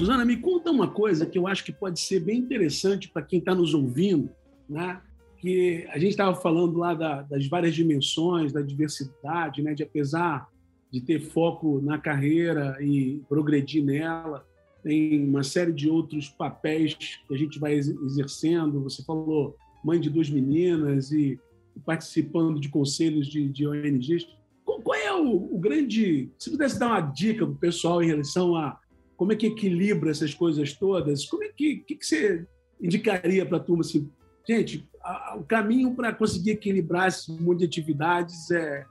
Suzana, 0.09 0.25
me 0.25 0.37
conta 0.37 0.71
uma 0.71 0.87
coisa 0.87 1.23
que 1.23 1.37
eu 1.37 1.45
acho 1.45 1.63
que 1.63 1.71
pode 1.71 1.99
ser 1.99 2.19
bem 2.19 2.39
interessante 2.39 3.07
para 3.07 3.21
quem 3.21 3.37
está 3.37 3.53
nos 3.53 3.75
ouvindo, 3.75 4.27
né? 4.67 4.99
que 5.37 5.85
a 5.89 5.99
gente 5.99 6.09
estava 6.09 6.35
falando 6.35 6.79
lá 6.79 6.95
da, 6.95 7.21
das 7.21 7.47
várias 7.47 7.75
dimensões, 7.75 8.51
da 8.51 8.59
diversidade, 8.59 9.61
né? 9.61 9.75
de 9.75 9.83
apesar 9.83 10.49
de 10.91 10.99
ter 10.99 11.19
foco 11.19 11.79
na 11.81 11.99
carreira 11.99 12.75
e 12.81 13.21
progredir 13.29 13.85
nela, 13.85 14.43
tem 14.81 15.23
uma 15.23 15.43
série 15.43 15.71
de 15.71 15.87
outros 15.87 16.27
papéis 16.27 16.95
que 16.95 17.35
a 17.35 17.37
gente 17.37 17.59
vai 17.59 17.75
exercendo. 17.75 18.81
Você 18.81 19.03
falou 19.03 19.55
mãe 19.83 19.99
de 19.99 20.09
duas 20.09 20.27
meninas 20.27 21.11
e 21.11 21.39
participando 21.85 22.59
de 22.59 22.67
conselhos 22.67 23.27
de, 23.27 23.47
de 23.47 23.67
ONGs. 23.67 24.27
Qual 24.65 24.95
é 24.95 25.13
o, 25.13 25.53
o 25.53 25.59
grande. 25.59 26.31
Se 26.39 26.49
pudesse 26.49 26.79
dar 26.79 26.87
uma 26.87 27.01
dica 27.01 27.45
para 27.45 27.53
o 27.53 27.59
pessoal 27.59 28.01
em 28.01 28.07
relação 28.07 28.55
a 28.55 28.79
como 29.19 29.33
é 29.33 29.35
que 29.35 29.47
equilibra 29.47 30.11
essas 30.11 30.33
coisas 30.33 30.71
todas? 30.71 31.25
Como 31.25 31.43
é 31.43 31.49
que, 31.49 31.83
que, 31.85 31.95
que 31.97 32.05
você 32.05 32.47
indicaria 32.81 33.45
para 33.45 33.57
a 33.57 33.59
turma 33.59 33.81
assim, 33.81 34.09
gente, 34.47 34.87
a, 35.03 35.35
o 35.35 35.43
caminho 35.43 35.93
para 35.93 36.15
conseguir 36.15 36.51
equilibrar 36.51 37.09
esse 37.09 37.29
monte 37.29 37.59
de 37.59 37.65
atividades 37.65 38.49
é, 38.49 38.85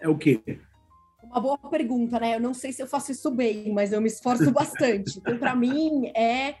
é 0.00 0.08
o 0.08 0.16
quê? 0.16 0.40
Uma 1.24 1.40
boa 1.40 1.58
pergunta, 1.58 2.20
né? 2.20 2.36
Eu 2.36 2.40
não 2.40 2.54
sei 2.54 2.70
se 2.72 2.80
eu 2.80 2.86
faço 2.86 3.10
isso 3.10 3.28
bem, 3.32 3.72
mas 3.72 3.92
eu 3.92 4.00
me 4.00 4.06
esforço 4.06 4.48
bastante. 4.54 5.18
Então, 5.18 5.36
para 5.36 5.56
mim, 5.56 6.06
é 6.14 6.58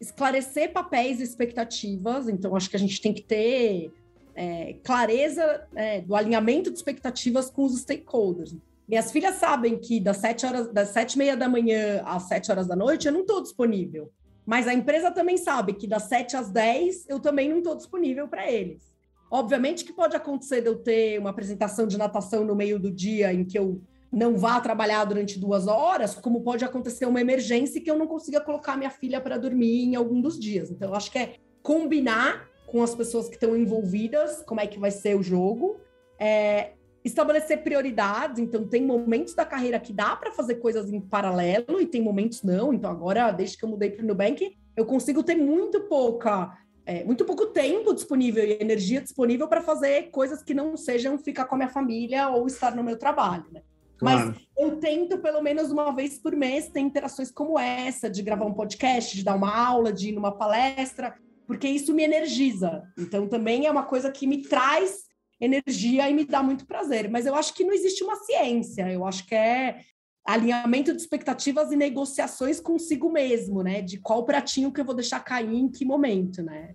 esclarecer 0.00 0.72
papéis 0.72 1.20
e 1.20 1.22
expectativas. 1.22 2.28
Então, 2.28 2.56
acho 2.56 2.68
que 2.68 2.74
a 2.74 2.80
gente 2.80 3.00
tem 3.00 3.14
que 3.14 3.22
ter 3.22 3.92
é, 4.34 4.72
clareza 4.82 5.64
é, 5.76 6.00
do 6.00 6.16
alinhamento 6.16 6.72
de 6.72 6.76
expectativas 6.76 7.48
com 7.48 7.66
os 7.66 7.78
stakeholders. 7.78 8.52
Minhas 8.86 9.10
filhas 9.10 9.36
sabem 9.36 9.78
que 9.78 9.98
das 9.98 10.18
sete 10.18 10.44
horas, 10.44 10.72
das 10.72 10.90
sete 10.90 11.14
e 11.14 11.18
meia 11.18 11.36
da 11.36 11.48
manhã 11.48 12.02
às 12.04 12.24
sete 12.24 12.50
horas 12.50 12.66
da 12.66 12.76
noite 12.76 13.06
eu 13.06 13.12
não 13.12 13.22
estou 13.22 13.42
disponível. 13.42 14.12
Mas 14.44 14.68
a 14.68 14.74
empresa 14.74 15.10
também 15.10 15.38
sabe 15.38 15.72
que 15.72 15.86
das 15.86 16.02
sete 16.04 16.36
às 16.36 16.50
dez 16.50 17.08
eu 17.08 17.18
também 17.18 17.48
não 17.48 17.58
estou 17.58 17.74
disponível 17.74 18.28
para 18.28 18.50
eles. 18.50 18.94
Obviamente 19.30 19.84
que 19.84 19.92
pode 19.92 20.14
acontecer 20.14 20.60
de 20.60 20.68
eu 20.68 20.76
ter 20.76 21.18
uma 21.18 21.30
apresentação 21.30 21.86
de 21.86 21.96
natação 21.96 22.44
no 22.44 22.54
meio 22.54 22.78
do 22.78 22.90
dia 22.90 23.32
em 23.32 23.44
que 23.44 23.58
eu 23.58 23.80
não 24.12 24.36
vá 24.36 24.60
trabalhar 24.60 25.04
durante 25.04 25.38
duas 25.38 25.66
horas, 25.66 26.14
como 26.14 26.42
pode 26.42 26.64
acontecer 26.64 27.06
uma 27.06 27.20
emergência 27.20 27.80
que 27.80 27.90
eu 27.90 27.98
não 27.98 28.06
consiga 28.06 28.40
colocar 28.40 28.76
minha 28.76 28.90
filha 28.90 29.20
para 29.20 29.36
dormir 29.36 29.84
em 29.84 29.96
algum 29.96 30.20
dos 30.20 30.38
dias. 30.38 30.70
Então, 30.70 30.90
eu 30.90 30.94
acho 30.94 31.10
que 31.10 31.18
é 31.18 31.34
combinar 31.62 32.48
com 32.66 32.82
as 32.82 32.94
pessoas 32.94 33.28
que 33.28 33.34
estão 33.34 33.56
envolvidas 33.56 34.42
como 34.42 34.60
é 34.60 34.66
que 34.66 34.78
vai 34.78 34.90
ser 34.90 35.16
o 35.16 35.22
jogo, 35.22 35.80
é, 36.18 36.72
estabelecer 37.04 37.62
prioridades. 37.62 38.38
Então, 38.38 38.66
tem 38.66 38.84
momentos 38.84 39.34
da 39.34 39.44
carreira 39.44 39.78
que 39.78 39.92
dá 39.92 40.16
para 40.16 40.32
fazer 40.32 40.56
coisas 40.56 40.90
em 40.90 41.00
paralelo 41.00 41.80
e 41.80 41.86
tem 41.86 42.02
momentos 42.02 42.42
não. 42.42 42.72
Então, 42.72 42.90
agora, 42.90 43.30
desde 43.30 43.58
que 43.58 43.64
eu 43.64 43.68
mudei 43.68 43.90
para 43.90 44.02
o 44.02 44.06
Nubank, 44.06 44.56
eu 44.76 44.86
consigo 44.86 45.22
ter 45.22 45.36
muito 45.36 45.82
pouca. 45.82 46.58
É, 46.86 47.02
muito 47.02 47.24
pouco 47.24 47.46
tempo 47.46 47.94
disponível 47.94 48.44
e 48.44 48.58
energia 48.60 49.00
disponível 49.00 49.48
para 49.48 49.62
fazer 49.62 50.10
coisas 50.10 50.42
que 50.42 50.52
não 50.52 50.76
sejam 50.76 51.16
ficar 51.16 51.46
com 51.46 51.54
a 51.54 51.58
minha 51.58 51.70
família 51.70 52.28
ou 52.28 52.46
estar 52.46 52.76
no 52.76 52.84
meu 52.84 52.98
trabalho, 52.98 53.46
né? 53.50 53.62
Claro. 53.96 54.34
Mas 54.34 54.46
eu 54.58 54.76
tento, 54.76 55.18
pelo 55.18 55.40
menos 55.40 55.70
uma 55.70 55.92
vez 55.92 56.18
por 56.18 56.36
mês, 56.36 56.68
ter 56.68 56.80
interações 56.80 57.30
como 57.30 57.58
essa, 57.58 58.10
de 58.10 58.20
gravar 58.22 58.44
um 58.44 58.52
podcast, 58.52 59.16
de 59.16 59.24
dar 59.24 59.34
uma 59.34 59.54
aula, 59.56 59.90
de 59.90 60.10
ir 60.10 60.12
numa 60.12 60.32
palestra, 60.32 61.14
porque 61.46 61.66
isso 61.68 61.94
me 61.94 62.02
energiza. 62.02 62.82
Então, 62.98 63.26
também 63.28 63.66
é 63.66 63.70
uma 63.70 63.84
coisa 63.84 64.10
que 64.10 64.26
me 64.26 64.42
traz 64.42 65.03
energia 65.40 66.08
e 66.08 66.14
me 66.14 66.24
dá 66.24 66.42
muito 66.42 66.66
prazer. 66.66 67.10
Mas 67.10 67.26
eu 67.26 67.34
acho 67.34 67.54
que 67.54 67.64
não 67.64 67.72
existe 67.72 68.02
uma 68.02 68.16
ciência, 68.16 68.90
eu 68.90 69.04
acho 69.04 69.26
que 69.26 69.34
é 69.34 69.80
alinhamento 70.26 70.92
de 70.92 71.00
expectativas 71.00 71.70
e 71.70 71.76
negociações 71.76 72.58
consigo 72.58 73.12
mesmo, 73.12 73.62
né? 73.62 73.82
De 73.82 73.98
qual 73.98 74.24
pratinho 74.24 74.72
que 74.72 74.80
eu 74.80 74.84
vou 74.84 74.94
deixar 74.94 75.20
cair 75.20 75.54
em 75.54 75.68
que 75.68 75.84
momento, 75.84 76.42
né? 76.42 76.74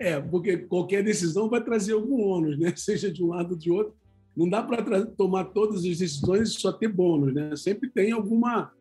É, 0.00 0.20
porque 0.20 0.56
qualquer 0.56 1.02
decisão 1.02 1.48
vai 1.48 1.62
trazer 1.62 1.92
algum 1.92 2.22
ônus, 2.22 2.58
né? 2.58 2.72
Seja 2.76 3.10
de 3.10 3.22
um 3.22 3.28
lado 3.28 3.52
ou 3.52 3.58
de 3.58 3.70
outro. 3.70 3.94
Não 4.36 4.48
dá 4.48 4.62
para 4.62 5.04
tomar 5.04 5.46
todas 5.46 5.78
as 5.78 5.98
decisões 5.98 6.50
e 6.50 6.60
só 6.60 6.72
ter 6.72 6.88
bônus, 6.88 7.34
né? 7.34 7.54
Sempre 7.56 7.90
tem 7.90 8.12
alguma 8.12 8.72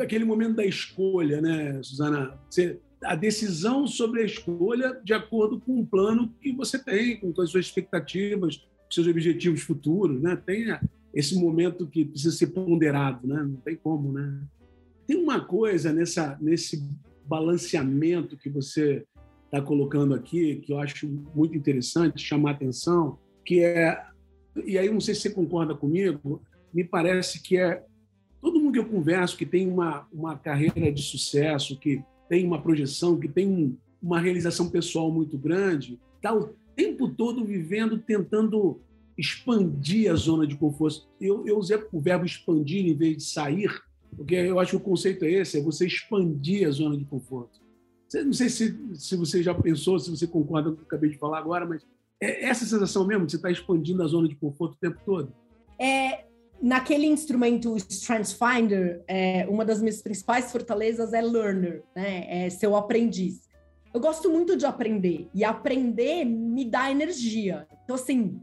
aquele 0.00 0.24
momento 0.24 0.56
da 0.56 0.66
escolha, 0.66 1.40
né, 1.40 1.82
Suzana? 1.82 2.38
Você 2.50 2.78
a 3.02 3.14
decisão 3.14 3.86
sobre 3.86 4.22
a 4.22 4.24
escolha 4.24 5.00
de 5.04 5.12
acordo 5.12 5.60
com 5.60 5.80
o 5.80 5.86
plano 5.86 6.34
que 6.40 6.52
você 6.52 6.78
tem, 6.78 7.18
com 7.18 7.28
as 7.40 7.50
suas 7.50 7.66
expectativas, 7.66 8.66
seus 8.90 9.06
objetivos 9.06 9.62
futuros, 9.62 10.20
né? 10.20 10.36
Tem 10.36 10.66
esse 11.14 11.38
momento 11.38 11.86
que 11.86 12.04
precisa 12.04 12.36
ser 12.36 12.48
ponderado, 12.48 13.26
né? 13.26 13.42
Não 13.42 13.56
tem 13.56 13.76
como, 13.76 14.12
né? 14.12 14.40
Tem 15.06 15.16
uma 15.16 15.40
coisa 15.40 15.92
nessa 15.92 16.36
nesse 16.40 16.84
balanceamento 17.24 18.36
que 18.36 18.48
você 18.48 19.04
está 19.44 19.60
colocando 19.62 20.14
aqui 20.14 20.56
que 20.56 20.72
eu 20.72 20.78
acho 20.78 21.06
muito 21.34 21.56
interessante 21.56 22.22
chamar 22.22 22.52
atenção, 22.52 23.18
que 23.44 23.60
é 23.60 24.02
e 24.66 24.76
aí 24.76 24.90
não 24.90 25.00
sei 25.00 25.14
se 25.14 25.22
você 25.22 25.30
concorda 25.30 25.74
comigo, 25.74 26.42
me 26.74 26.82
parece 26.82 27.40
que 27.42 27.56
é 27.56 27.84
todo 28.40 28.58
mundo 28.58 28.72
que 28.72 28.78
eu 28.78 28.88
converso 28.88 29.36
que 29.36 29.46
tem 29.46 29.68
uma 29.68 30.06
uma 30.12 30.36
carreira 30.36 30.90
de 30.90 31.02
sucesso, 31.02 31.78
que 31.78 32.02
tem 32.28 32.46
uma 32.46 32.60
projeção, 32.60 33.18
que 33.18 33.28
tem 33.28 33.48
um, 33.48 33.76
uma 34.02 34.20
realização 34.20 34.68
pessoal 34.68 35.10
muito 35.10 35.36
grande, 35.36 35.98
está 36.16 36.34
o 36.34 36.54
tempo 36.76 37.08
todo 37.08 37.44
vivendo, 37.44 37.98
tentando 37.98 38.80
expandir 39.16 40.10
a 40.10 40.14
zona 40.14 40.46
de 40.46 40.56
conforto. 40.56 41.08
Eu, 41.20 41.46
eu 41.46 41.58
usei 41.58 41.82
o 41.92 42.00
verbo 42.00 42.24
expandir 42.24 42.86
em 42.86 42.94
vez 42.94 43.16
de 43.16 43.24
sair, 43.24 43.82
porque 44.16 44.34
eu 44.34 44.60
acho 44.60 44.72
que 44.72 44.76
o 44.76 44.80
conceito 44.80 45.24
é 45.24 45.32
esse, 45.32 45.58
é 45.58 45.62
você 45.62 45.86
expandir 45.86 46.66
a 46.66 46.70
zona 46.70 46.96
de 46.96 47.04
conforto. 47.04 47.60
Não 48.24 48.32
sei 48.32 48.48
se, 48.48 48.78
se 48.94 49.16
você 49.16 49.42
já 49.42 49.54
pensou, 49.54 49.98
se 49.98 50.10
você 50.10 50.26
concorda 50.26 50.70
com 50.70 50.74
o 50.74 50.76
que 50.76 50.82
eu 50.82 50.86
acabei 50.86 51.10
de 51.10 51.18
falar 51.18 51.38
agora, 51.38 51.66
mas 51.66 51.84
é 52.20 52.46
essa 52.46 52.64
sensação 52.64 53.06
mesmo 53.06 53.26
de 53.26 53.32
você 53.32 53.36
estar 53.36 53.48
tá 53.48 53.52
expandindo 53.52 54.02
a 54.02 54.06
zona 54.06 54.28
de 54.28 54.36
conforto 54.36 54.74
o 54.74 54.78
tempo 54.78 54.98
todo? 55.04 55.32
É, 55.78 56.24
naquele 56.60 57.06
instrumento 57.06 57.76
Strengths 57.76 58.32
Finder, 58.32 59.02
é, 59.06 59.46
uma 59.48 59.64
das 59.64 59.80
minhas 59.80 60.02
principais 60.02 60.50
fortalezas 60.50 61.12
é 61.12 61.20
learner, 61.20 61.82
né? 61.94 62.46
É 62.46 62.50
ser 62.50 62.66
o 62.66 62.76
aprendiz. 62.76 63.48
Eu 63.92 64.00
gosto 64.00 64.28
muito 64.30 64.56
de 64.56 64.66
aprender 64.66 65.28
e 65.34 65.44
aprender 65.44 66.24
me 66.24 66.64
dá 66.64 66.90
energia. 66.90 67.66
Então, 67.84 67.96
assim, 67.96 68.40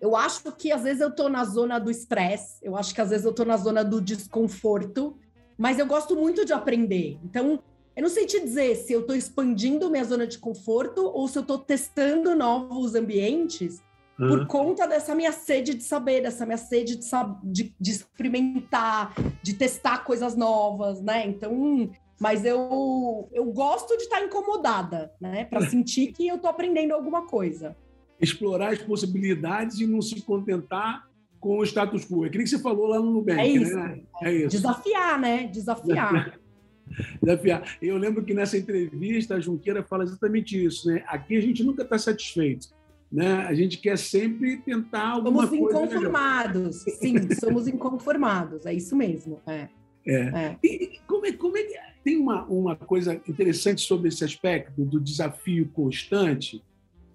eu 0.00 0.14
acho 0.14 0.52
que 0.52 0.70
às 0.70 0.82
vezes 0.82 1.00
eu 1.00 1.10
tô 1.10 1.28
na 1.28 1.44
zona 1.44 1.78
do 1.78 1.90
estresse, 1.90 2.58
eu 2.62 2.76
acho 2.76 2.94
que 2.94 3.00
às 3.00 3.10
vezes 3.10 3.24
eu 3.24 3.32
tô 3.32 3.44
na 3.44 3.56
zona 3.56 3.82
do 3.82 4.00
desconforto, 4.00 5.16
mas 5.56 5.78
eu 5.78 5.86
gosto 5.86 6.14
muito 6.14 6.44
de 6.44 6.52
aprender. 6.52 7.18
Então, 7.24 7.62
eu 7.96 8.02
não 8.02 8.10
sei 8.10 8.26
te 8.26 8.40
dizer 8.40 8.74
se 8.76 8.92
eu 8.92 9.00
estou 9.00 9.16
expandindo 9.16 9.88
minha 9.88 10.04
zona 10.04 10.26
de 10.26 10.38
conforto 10.38 11.06
ou 11.06 11.28
se 11.28 11.38
eu 11.38 11.42
estou 11.42 11.58
testando 11.58 12.34
novos 12.34 12.94
ambientes 12.94 13.82
uhum. 14.18 14.28
por 14.28 14.46
conta 14.46 14.86
dessa 14.86 15.14
minha 15.14 15.32
sede 15.32 15.74
de 15.74 15.82
saber, 15.82 16.22
dessa 16.22 16.44
minha 16.44 16.58
sede 16.58 16.96
de, 16.96 17.06
de, 17.42 17.74
de 17.78 17.90
experimentar, 17.90 19.14
de 19.42 19.54
testar 19.54 20.04
coisas 20.04 20.36
novas, 20.36 21.00
né? 21.00 21.26
Então, 21.26 21.90
mas 22.20 22.44
eu, 22.44 23.28
eu 23.32 23.44
gosto 23.46 23.96
de 23.96 24.04
estar 24.04 24.22
incomodada, 24.22 25.12
né? 25.20 25.44
Para 25.44 25.66
sentir 25.68 26.12
que 26.12 26.26
eu 26.26 26.36
estou 26.36 26.50
aprendendo 26.50 26.92
alguma 26.92 27.26
coisa. 27.26 27.76
Explorar 28.20 28.72
as 28.72 28.82
possibilidades 28.82 29.80
e 29.80 29.86
não 29.86 30.00
se 30.00 30.22
contentar 30.22 31.08
com 31.40 31.58
o 31.58 31.64
status 31.64 32.06
quo. 32.06 32.24
É 32.24 32.30
que 32.30 32.46
você 32.46 32.58
falou 32.58 32.86
lá 32.86 32.98
no 32.98 33.10
Nubank, 33.10 33.40
é 33.40 33.46
isso, 33.46 33.74
né? 33.74 34.00
É 34.22 34.32
isso. 34.32 34.48
Desafiar, 34.48 35.20
né? 35.20 35.46
Desafiar. 35.48 36.38
Desafiar. 37.20 37.76
Eu 37.82 37.98
lembro 37.98 38.24
que 38.24 38.32
nessa 38.32 38.56
entrevista 38.56 39.34
a 39.34 39.40
Junqueira 39.40 39.82
fala 39.82 40.04
exatamente 40.04 40.64
isso, 40.64 40.88
né? 40.88 41.04
Aqui 41.06 41.36
a 41.36 41.40
gente 41.40 41.62
nunca 41.64 41.82
está 41.82 41.98
satisfeito 41.98 42.68
né? 43.14 43.46
A 43.46 43.54
gente 43.54 43.78
quer 43.78 43.96
sempre 43.96 44.56
tentar 44.56 45.10
alguma 45.10 45.46
somos 45.46 45.60
coisa. 45.60 45.78
Somos 45.78 45.92
inconformados, 45.92 46.76
sim, 46.98 47.34
somos 47.36 47.68
inconformados, 47.68 48.66
é 48.66 48.74
isso 48.74 48.96
mesmo. 48.96 49.40
É. 49.46 49.68
É. 50.04 50.14
é. 50.14 50.58
E 50.64 50.98
como 51.06 51.24
é, 51.24 51.32
como 51.32 51.56
é 51.56 51.62
que 51.62 51.78
tem 52.02 52.16
uma, 52.16 52.44
uma 52.46 52.74
coisa 52.74 53.14
interessante 53.28 53.82
sobre 53.82 54.08
esse 54.08 54.24
aspecto 54.24 54.84
do 54.84 54.98
desafio 54.98 55.68
constante? 55.68 56.60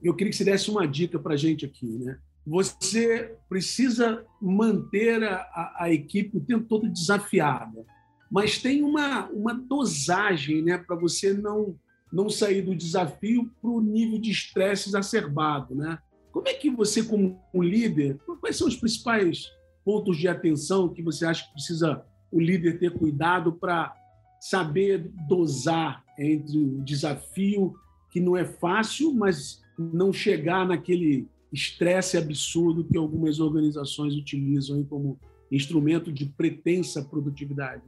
Eu 0.02 0.16
queria 0.16 0.32
que 0.32 0.38
você 0.38 0.46
desse 0.46 0.72
uma 0.72 0.88
dica 0.88 1.20
para 1.20 1.34
a 1.34 1.38
gente 1.38 1.66
aqui, 1.66 1.86
né? 1.86 2.18
Você 2.48 3.36
precisa 3.50 4.26
manter 4.42 5.22
a, 5.22 5.36
a, 5.36 5.76
a 5.82 5.94
equipe 5.94 6.38
o 6.38 6.42
tempo 6.42 6.66
todo 6.66 6.90
desafiada, 6.90 7.86
mas 8.32 8.58
tem 8.58 8.82
uma, 8.82 9.28
uma 9.32 9.54
dosagem, 9.54 10.62
né, 10.62 10.78
para 10.78 10.96
você 10.96 11.34
não 11.34 11.76
não 12.12 12.30
sair 12.30 12.62
do 12.62 12.76
desafio 12.76 13.50
para 13.62 13.70
o 13.70 13.82
nível 13.82 14.20
de 14.20 14.32
estresse 14.32 14.90
exacerbado. 14.90 15.76
Né? 15.76 16.00
Como 16.32 16.48
é 16.48 16.54
que 16.54 16.70
você, 16.70 17.04
como 17.04 17.40
um 17.54 17.62
líder, 17.62 18.18
quais 18.40 18.56
são 18.56 18.68
os 18.68 18.76
principais 18.76 19.52
pontos 19.84 20.18
de 20.18 20.28
atenção 20.28 20.90
que 20.90 21.02
você 21.02 21.26
acha 21.26 21.46
que 21.46 21.54
precisa 21.54 22.04
o 22.32 22.40
líder 22.40 22.80
ter 22.80 22.92
cuidado 22.92 23.54
para 23.54 23.94
saber 24.40 25.12
dosar 25.28 26.04
entre 26.18 26.58
o 26.58 26.82
desafio 26.84 27.74
que 28.12 28.20
não 28.20 28.36
é 28.36 28.46
fácil, 28.46 29.14
mas 29.14 29.62
não 29.78 30.12
chegar 30.12 30.68
naquele 30.68 31.28
estresse 31.52 32.18
absurdo 32.18 32.84
que 32.84 32.98
algumas 32.98 33.40
organizações 33.40 34.16
utilizam 34.16 34.84
como 34.84 35.20
instrumento 35.52 36.12
de 36.12 36.26
pretensa 36.26 37.04
produtividade. 37.04 37.84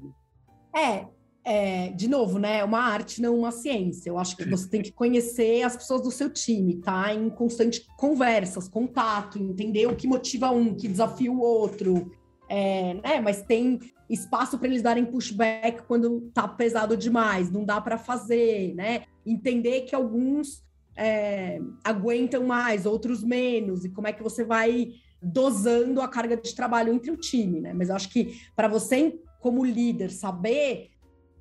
É, 0.76 1.06
é, 1.44 1.90
de 1.90 2.08
novo, 2.08 2.38
né? 2.38 2.60
É 2.60 2.64
uma 2.64 2.80
arte, 2.80 3.22
não 3.22 3.38
uma 3.38 3.52
ciência. 3.52 4.10
Eu 4.10 4.20
acho 4.20 4.38
que 4.38 4.48
você 4.48 4.68
tem 4.68 4.82
que 4.82 4.92
conhecer 4.92 5.64
as 5.64 5.76
pessoas 5.76 6.02
do 6.02 6.12
seu 6.12 6.30
time, 6.30 6.76
tá? 6.76 7.14
Em 7.14 7.30
constante 7.30 7.86
conversas, 7.98 8.68
contato, 8.68 9.40
entender 9.40 9.88
o 9.88 9.96
que 9.96 10.08
motiva 10.08 10.52
um, 10.52 10.76
que 10.76 10.88
desafia 10.88 11.32
o 11.32 11.40
outro. 11.40 12.12
É, 12.48 12.96
né? 12.96 13.20
Mas 13.22 13.42
tem 13.42 13.80
espaço 14.10 14.60
para 14.60 14.68
eles 14.68 14.82
darem 14.82 15.06
pushback 15.06 15.84
quando 15.84 16.30
tá 16.34 16.48
pesado 16.48 16.98
demais, 16.98 17.50
não 17.50 17.64
dá 17.64 17.80
para 17.80 17.98
fazer, 17.98 18.76
né? 18.76 19.04
Entender 19.26 19.82
que 19.82 19.96
alguns 19.96 20.64
é, 20.96 21.60
aguentam 21.84 22.46
mais, 22.46 22.86
outros 22.86 23.24
menos, 23.24 23.86
e 23.86 23.90
como 23.90 24.08
é 24.08 24.14
que 24.14 24.22
você 24.22 24.44
vai 24.44 24.90
dosando 25.22 26.02
a 26.02 26.08
carga 26.08 26.36
de 26.36 26.54
trabalho 26.54 26.94
entre 26.94 27.12
o 27.12 27.18
time, 27.18 27.62
né? 27.62 27.74
Mas 27.74 27.90
eu 27.90 27.96
acho 27.96 28.10
que 28.10 28.40
para 28.56 28.68
você, 28.68 29.18
como 29.40 29.64
líder, 29.64 30.12
saber 30.12 30.91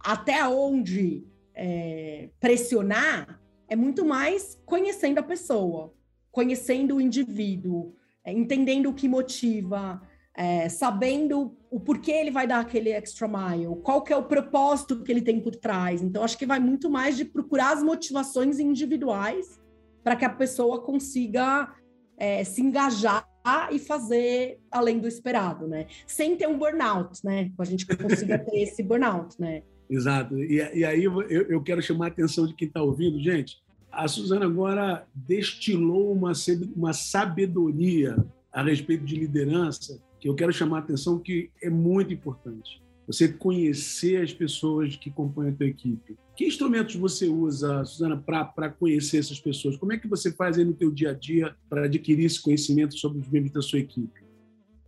até 0.00 0.46
onde 0.48 1.26
é, 1.54 2.30
pressionar 2.40 3.40
é 3.68 3.76
muito 3.76 4.04
mais 4.04 4.60
conhecendo 4.66 5.18
a 5.18 5.22
pessoa, 5.22 5.94
conhecendo 6.32 6.96
o 6.96 7.00
indivíduo, 7.00 7.94
é, 8.24 8.32
entendendo 8.32 8.88
o 8.88 8.94
que 8.94 9.08
motiva, 9.08 10.00
é, 10.34 10.68
sabendo 10.68 11.56
o 11.70 11.78
porquê 11.78 12.12
ele 12.12 12.30
vai 12.30 12.46
dar 12.46 12.60
aquele 12.60 12.90
extra 12.90 13.28
mile, 13.28 13.76
qual 13.82 14.02
que 14.02 14.12
é 14.12 14.16
o 14.16 14.24
propósito 14.24 15.02
que 15.02 15.12
ele 15.12 15.22
tem 15.22 15.40
por 15.40 15.54
trás. 15.54 16.02
Então, 16.02 16.24
acho 16.24 16.38
que 16.38 16.46
vai 16.46 16.58
muito 16.58 16.90
mais 16.90 17.16
de 17.16 17.24
procurar 17.24 17.72
as 17.74 17.82
motivações 17.82 18.58
individuais 18.58 19.60
para 20.02 20.16
que 20.16 20.24
a 20.24 20.30
pessoa 20.30 20.82
consiga 20.82 21.74
é, 22.16 22.42
se 22.42 22.62
engajar 22.62 23.28
e 23.70 23.78
fazer 23.78 24.60
além 24.70 24.98
do 24.98 25.08
esperado, 25.08 25.66
né? 25.66 25.86
Sem 26.06 26.36
ter 26.36 26.46
um 26.46 26.58
burnout, 26.58 27.24
né? 27.24 27.50
A 27.58 27.64
gente 27.64 27.86
consiga 27.86 28.38
ter 28.38 28.62
esse 28.62 28.82
burnout, 28.82 29.40
né? 29.40 29.62
Exato. 29.90 30.38
E, 30.38 30.56
e 30.56 30.84
aí 30.84 31.02
eu, 31.02 31.20
eu, 31.22 31.60
quero 31.60 31.82
chamar 31.82 32.06
a 32.06 32.08
atenção 32.08 32.46
de 32.46 32.54
quem 32.54 32.68
está 32.68 32.80
ouvindo, 32.80 33.18
gente. 33.18 33.60
A 33.90 34.06
Suzana 34.06 34.46
agora 34.46 35.04
destilou 35.12 36.12
uma, 36.12 36.32
uma 36.76 36.92
sabedoria 36.92 38.16
a 38.52 38.62
respeito 38.62 39.04
de 39.04 39.16
liderança 39.16 40.00
que 40.20 40.28
eu 40.28 40.34
quero 40.34 40.52
chamar 40.52 40.76
a 40.76 40.80
atenção 40.80 41.18
que 41.18 41.50
é 41.60 41.68
muito 41.68 42.14
importante. 42.14 42.80
Você 43.06 43.26
conhecer 43.26 44.22
as 44.22 44.32
pessoas 44.32 44.94
que 44.94 45.10
compõem 45.10 45.48
a 45.48 45.52
tua 45.52 45.66
equipe. 45.66 46.16
Que 46.36 46.46
instrumentos 46.46 46.94
você 46.94 47.26
usa, 47.26 47.84
Suzana, 47.84 48.16
para 48.16 48.70
conhecer 48.70 49.18
essas 49.18 49.40
pessoas? 49.40 49.76
Como 49.76 49.92
é 49.92 49.98
que 49.98 50.06
você 50.06 50.30
faz 50.30 50.56
aí 50.56 50.64
no 50.64 50.74
teu 50.74 50.90
dia 50.92 51.10
a 51.10 51.14
dia 51.14 51.56
para 51.68 51.86
adquirir 51.86 52.26
esse 52.26 52.40
conhecimento 52.40 52.96
sobre 52.96 53.18
os 53.18 53.28
membros 53.28 53.52
da 53.52 53.60
sua 53.60 53.80
equipe? 53.80 54.19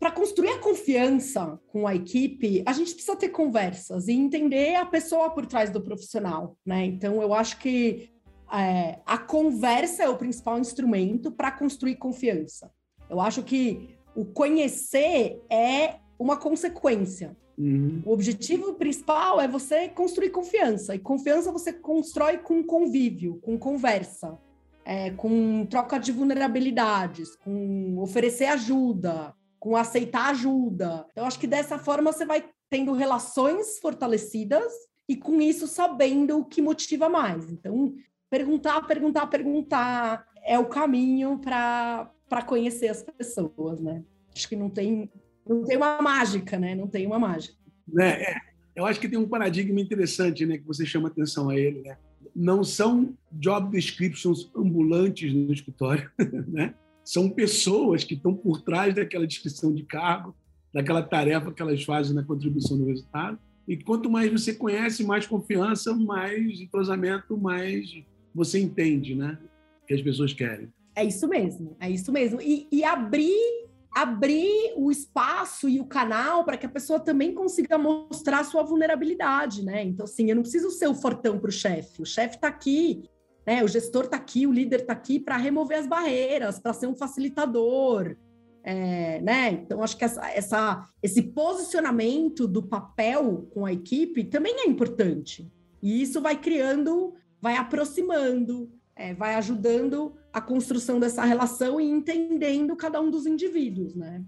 Para 0.03 0.11
construir 0.11 0.49
a 0.49 0.59
confiança 0.59 1.61
com 1.69 1.87
a 1.87 1.95
equipe, 1.95 2.61
a 2.67 2.73
gente 2.73 2.93
precisa 2.93 3.15
ter 3.15 3.29
conversas 3.29 4.09
e 4.09 4.13
entender 4.13 4.75
a 4.75 4.85
pessoa 4.85 5.31
por 5.31 5.47
trás 5.47 5.71
do 5.71 5.81
profissional, 5.81 6.57
né? 6.67 6.85
Então, 6.87 7.23
eu 7.23 7.33
acho 7.33 7.57
que 7.61 8.11
é, 8.53 8.99
a 9.07 9.17
conversa 9.17 10.03
é 10.03 10.09
o 10.09 10.17
principal 10.17 10.59
instrumento 10.59 11.31
para 11.31 11.53
construir 11.53 11.95
confiança. 11.95 12.69
Eu 13.09 13.21
acho 13.21 13.45
que 13.45 13.91
o 14.13 14.25
conhecer 14.25 15.41
é 15.49 16.01
uma 16.19 16.37
consequência. 16.37 17.37
Uhum. 17.57 18.03
O 18.05 18.13
objetivo 18.13 18.75
principal 18.75 19.41
é 19.41 19.47
você 19.47 19.89
construir 19.89 20.31
confiança. 20.31 20.97
E 20.97 20.99
confiança 20.99 21.53
você 21.53 21.73
constrói 21.73 22.39
com 22.39 22.65
convívio, 22.65 23.39
com 23.41 23.57
conversa, 23.57 24.37
é, 24.85 25.13
com 25.13 25.65
troca 25.65 25.97
de 25.97 26.11
vulnerabilidades, 26.11 27.37
com 27.37 27.99
oferecer 28.01 28.47
ajuda, 28.47 29.33
com 29.63 29.77
aceitar 29.77 30.31
ajuda. 30.31 31.07
Eu 31.15 31.25
acho 31.25 31.39
que 31.39 31.47
dessa 31.47 31.79
forma 31.79 32.13
você 32.13 32.27
vai 32.27 32.45
tendo 32.69 32.93
relações 32.95 33.79
fortalecidas 33.79 34.73
e 35.09 35.15
com 35.15 35.41
isso 35.41 35.69
sabendo 35.69 36.41
o 36.41 36.45
que 36.45 36.61
motiva 36.61 37.09
mais. 37.09 37.49
Então, 37.49 37.95
perguntar, 38.29 38.85
perguntar, 38.89 39.29
perguntar 39.29 40.27
é 40.45 40.59
o 40.59 40.67
caminho 40.67 41.39
para 41.39 42.11
conhecer 42.45 42.89
as 42.89 43.05
pessoas, 43.05 43.81
né? 43.81 44.03
Acho 44.35 44.49
que 44.49 44.57
não 44.57 44.69
tem 44.69 45.09
não 45.49 45.63
tem 45.63 45.77
uma 45.77 46.03
mágica, 46.03 46.59
né? 46.59 46.75
Não 46.75 46.89
tem 46.89 47.07
uma 47.07 47.21
mágica. 47.21 47.57
Né? 47.87 48.21
É, 48.21 48.37
eu 48.75 48.85
acho 48.85 48.99
que 48.99 49.09
tem 49.09 49.19
um 49.19 49.29
paradigma 49.29 49.81
interessante, 49.81 50.45
né, 50.45 50.59
que 50.59 50.67
você 50.67 50.85
chama 50.85 51.07
atenção 51.07 51.51
a 51.51 51.57
ele, 51.57 51.83
né? 51.83 51.97
Não 52.35 52.65
são 52.65 53.17
job 53.31 53.71
descriptions 53.71 54.51
ambulantes 54.57 55.33
no 55.33 55.53
escritório, 55.53 56.11
né? 56.49 56.75
São 57.05 57.29
pessoas 57.29 58.05
que 58.05 58.15
estão 58.15 58.35
por 58.35 58.63
trás 58.63 58.95
daquela 58.95 59.27
descrição 59.27 59.75
de 59.75 59.83
cargo, 59.85 60.35
daquela 60.73 61.03
tarefa 61.03 61.53
que 61.53 61.61
elas 61.61 61.83
fazem 61.83 62.15
na 62.15 62.23
contribuição 62.23 62.79
do 62.79 62.87
resultado. 62.87 63.39
E 63.67 63.77
quanto 63.77 64.11
mais 64.11 64.31
você 64.31 64.55
conhece, 64.55 65.05
mais 65.05 65.27
confiança, 65.27 65.95
mais 65.95 66.61
entrosamento, 66.61 67.37
mais 67.37 68.03
você 68.35 68.59
entende, 68.59 69.15
né? 69.15 69.39
Que 69.87 69.95
as 69.95 70.03
pessoas 70.03 70.33
querem. 70.33 70.73
É 70.95 71.05
isso 71.05 71.29
mesmo, 71.29 71.77
é 71.81 71.91
isso 71.91 72.13
mesmo. 72.13 72.41
E, 72.41 72.67
e 72.71 72.85
abrir 72.85 73.63
abrir 73.95 74.73
o 74.75 74.91
espaço 74.91 75.69
e 75.69 75.79
o 75.79 75.85
canal 75.85 76.45
para 76.45 76.57
que 76.57 76.65
a 76.65 76.69
pessoa 76.69 76.99
também 76.99 77.35
consiga 77.35 77.77
mostrar 77.77 78.43
sua 78.45 78.63
vulnerabilidade, 78.63 79.63
né? 79.63 79.85
Então, 79.85 80.05
assim, 80.05 80.31
eu 80.31 80.35
não 80.35 80.43
preciso 80.43 80.71
ser 80.71 80.89
o 80.89 80.95
fortão 80.95 81.39
para 81.39 81.51
o 81.51 81.53
chefe. 81.53 82.01
O 82.01 82.07
chefe 82.07 82.37
está 82.37 82.49
aqui 82.49 83.05
né? 83.47 83.63
O 83.65 83.69
gestor 83.69 84.05
está 84.05 84.17
aqui, 84.17 84.47
o 84.47 84.53
líder 84.53 84.81
está 84.81 84.93
aqui 84.93 85.19
para 85.19 85.37
remover 85.37 85.79
as 85.79 85.87
barreiras, 85.87 86.59
para 86.59 86.73
ser 86.73 86.87
um 86.87 86.95
facilitador. 86.95 88.17
É, 88.65 89.21
né? 89.21 89.51
Então, 89.53 89.83
acho 89.83 89.97
que 89.97 90.05
essa, 90.05 90.25
essa, 90.31 90.89
esse 91.03 91.23
posicionamento 91.23 92.47
do 92.47 92.63
papel 92.63 93.49
com 93.53 93.67
a 93.67 93.73
equipe 93.73 94.25
também 94.25 94.55
é 94.61 94.69
importante. 94.69 95.51
E 95.83 96.01
isso 96.01 96.21
vai 96.21 96.41
criando, 96.41 97.15
vai 97.41 97.57
aproximando, 97.57 98.71
é, 98.95 99.15
vai 99.15 99.35
ajudando 99.35 100.15
a 100.33 100.41
construção 100.41 101.01
dessa 101.01 101.25
relação 101.25 101.81
e 101.81 101.91
entendendo 101.91 102.77
cada 102.77 103.01
um 103.01 103.11
dos 103.11 103.27
indivíduos, 103.27 103.97
né? 103.97 104.25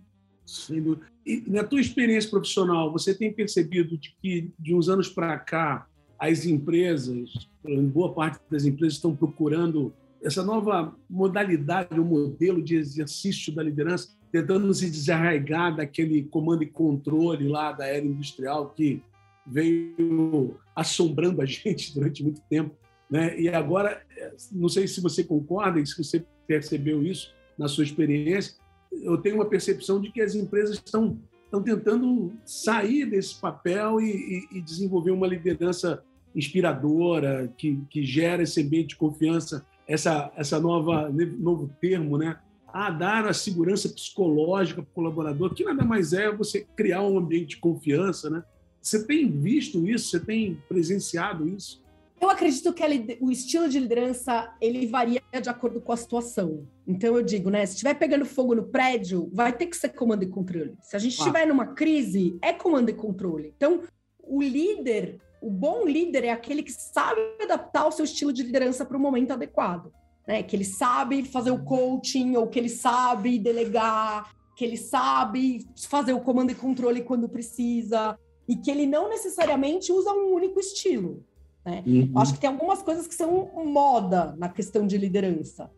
E 1.24 1.42
na 1.46 1.64
tua 1.64 1.80
experiência 1.80 2.28
profissional, 2.28 2.92
você 2.92 3.14
tem 3.14 3.32
percebido 3.32 3.96
de 3.96 4.14
que 4.20 4.52
de 4.58 4.74
uns 4.74 4.88
anos 4.88 5.08
para 5.08 5.38
cá 5.38 5.86
as 6.18 6.44
empresas, 6.46 7.48
boa 7.92 8.12
parte 8.12 8.40
das 8.50 8.64
empresas 8.64 8.94
estão 8.94 9.14
procurando 9.14 9.92
essa 10.22 10.42
nova 10.42 10.96
modalidade, 11.08 12.00
o 12.00 12.04
modelo 12.04 12.62
de 12.62 12.76
exercício 12.76 13.54
da 13.54 13.62
liderança, 13.62 14.08
tentando 14.32 14.72
se 14.72 14.90
desarraigar 14.90 15.76
daquele 15.76 16.24
comando 16.24 16.62
e 16.62 16.66
controle 16.66 17.46
lá 17.46 17.72
da 17.72 17.86
era 17.86 18.04
industrial 18.04 18.70
que 18.70 19.02
veio 19.46 20.56
assombrando 20.74 21.42
a 21.42 21.44
gente 21.46 21.94
durante 21.94 22.22
muito 22.22 22.40
tempo. 22.48 22.74
Né? 23.10 23.38
E 23.38 23.48
agora, 23.48 24.02
não 24.50 24.68
sei 24.68 24.88
se 24.88 25.00
você 25.00 25.22
concorda 25.22 25.78
e 25.78 25.86
se 25.86 25.96
você 25.96 26.24
percebeu 26.46 27.02
isso 27.02 27.34
na 27.58 27.68
sua 27.68 27.84
experiência, 27.84 28.54
eu 28.90 29.18
tenho 29.18 29.36
uma 29.36 29.46
percepção 29.46 30.00
de 30.00 30.10
que 30.10 30.20
as 30.20 30.34
empresas 30.34 30.76
estão, 30.76 31.18
estão 31.54 31.62
tentando 31.62 32.32
sair 32.44 33.06
desse 33.06 33.40
papel 33.40 34.00
e, 34.00 34.48
e, 34.52 34.58
e 34.58 34.60
desenvolver 34.60 35.12
uma 35.12 35.26
liderança 35.26 36.02
inspiradora, 36.34 37.52
que, 37.56 37.80
que 37.88 38.04
gera 38.04 38.42
esse 38.42 38.60
ambiente 38.60 38.88
de 38.88 38.96
confiança, 38.96 39.64
essa, 39.86 40.32
essa 40.36 40.58
nova 40.58 41.08
novo 41.38 41.70
termo, 41.80 42.18
né? 42.18 42.38
A 42.66 42.90
dar 42.90 43.24
a 43.26 43.32
segurança 43.32 43.88
psicológica 43.88 44.82
para 44.82 44.90
o 44.90 44.94
colaborador, 44.94 45.54
que 45.54 45.62
nada 45.62 45.84
mais 45.84 46.12
é 46.12 46.32
você 46.32 46.66
criar 46.74 47.02
um 47.02 47.16
ambiente 47.16 47.50
de 47.50 47.56
confiança, 47.58 48.28
né? 48.28 48.42
Você 48.82 49.06
tem 49.06 49.30
visto 49.30 49.86
isso? 49.86 50.10
Você 50.10 50.20
tem 50.20 50.60
presenciado 50.68 51.48
isso? 51.48 51.83
Eu 52.24 52.30
acredito 52.30 52.72
que 52.72 52.82
o 53.20 53.30
estilo 53.30 53.68
de 53.68 53.78
liderança 53.78 54.50
ele 54.58 54.86
varia 54.86 55.20
de 55.30 55.48
acordo 55.50 55.78
com 55.78 55.92
a 55.92 55.96
situação. 55.96 56.66
Então 56.88 57.14
eu 57.14 57.22
digo, 57.22 57.50
né? 57.50 57.66
Se 57.66 57.74
estiver 57.74 57.92
pegando 57.92 58.24
fogo 58.24 58.54
no 58.54 58.64
prédio, 58.64 59.28
vai 59.30 59.52
ter 59.52 59.66
que 59.66 59.76
ser 59.76 59.90
comando 59.90 60.22
e 60.22 60.26
controle. 60.26 60.74
Se 60.80 60.96
a 60.96 60.98
gente 60.98 61.18
estiver 61.18 61.42
ah. 61.42 61.46
numa 61.46 61.74
crise, 61.74 62.38
é 62.40 62.50
comando 62.50 62.88
e 62.88 62.94
controle. 62.94 63.52
Então 63.54 63.82
o 64.22 64.40
líder 64.42 65.20
o 65.42 65.50
bom 65.50 65.84
líder 65.84 66.24
é 66.24 66.30
aquele 66.30 66.62
que 66.62 66.72
sabe 66.72 67.20
adaptar 67.42 67.86
o 67.86 67.92
seu 67.92 68.06
estilo 68.06 68.32
de 68.32 68.42
liderança 68.42 68.86
para 68.86 68.96
o 68.96 69.00
momento 69.00 69.32
adequado, 69.32 69.92
né? 70.26 70.42
Que 70.42 70.56
ele 70.56 70.64
sabe 70.64 71.24
fazer 71.24 71.50
o 71.50 71.62
coaching 71.62 72.36
ou 72.36 72.48
que 72.48 72.58
ele 72.58 72.70
sabe 72.70 73.38
delegar, 73.38 74.34
que 74.56 74.64
ele 74.64 74.78
sabe 74.78 75.58
fazer 75.90 76.14
o 76.14 76.20
comando 76.22 76.52
e 76.52 76.54
controle 76.54 77.02
quando 77.02 77.28
precisa 77.28 78.18
e 78.48 78.56
que 78.56 78.70
ele 78.70 78.86
não 78.86 79.10
necessariamente 79.10 79.92
usa 79.92 80.10
um 80.14 80.32
único 80.32 80.58
estilo. 80.58 81.22
Né? 81.64 81.82
Uhum. 81.86 82.12
Acho 82.16 82.34
que 82.34 82.40
tem 82.40 82.50
algumas 82.50 82.82
coisas 82.82 83.06
que 83.06 83.14
são 83.14 83.50
moda 83.64 84.34
na 84.38 84.48
questão 84.48 84.86
de 84.86 84.98
liderança, 84.98 85.70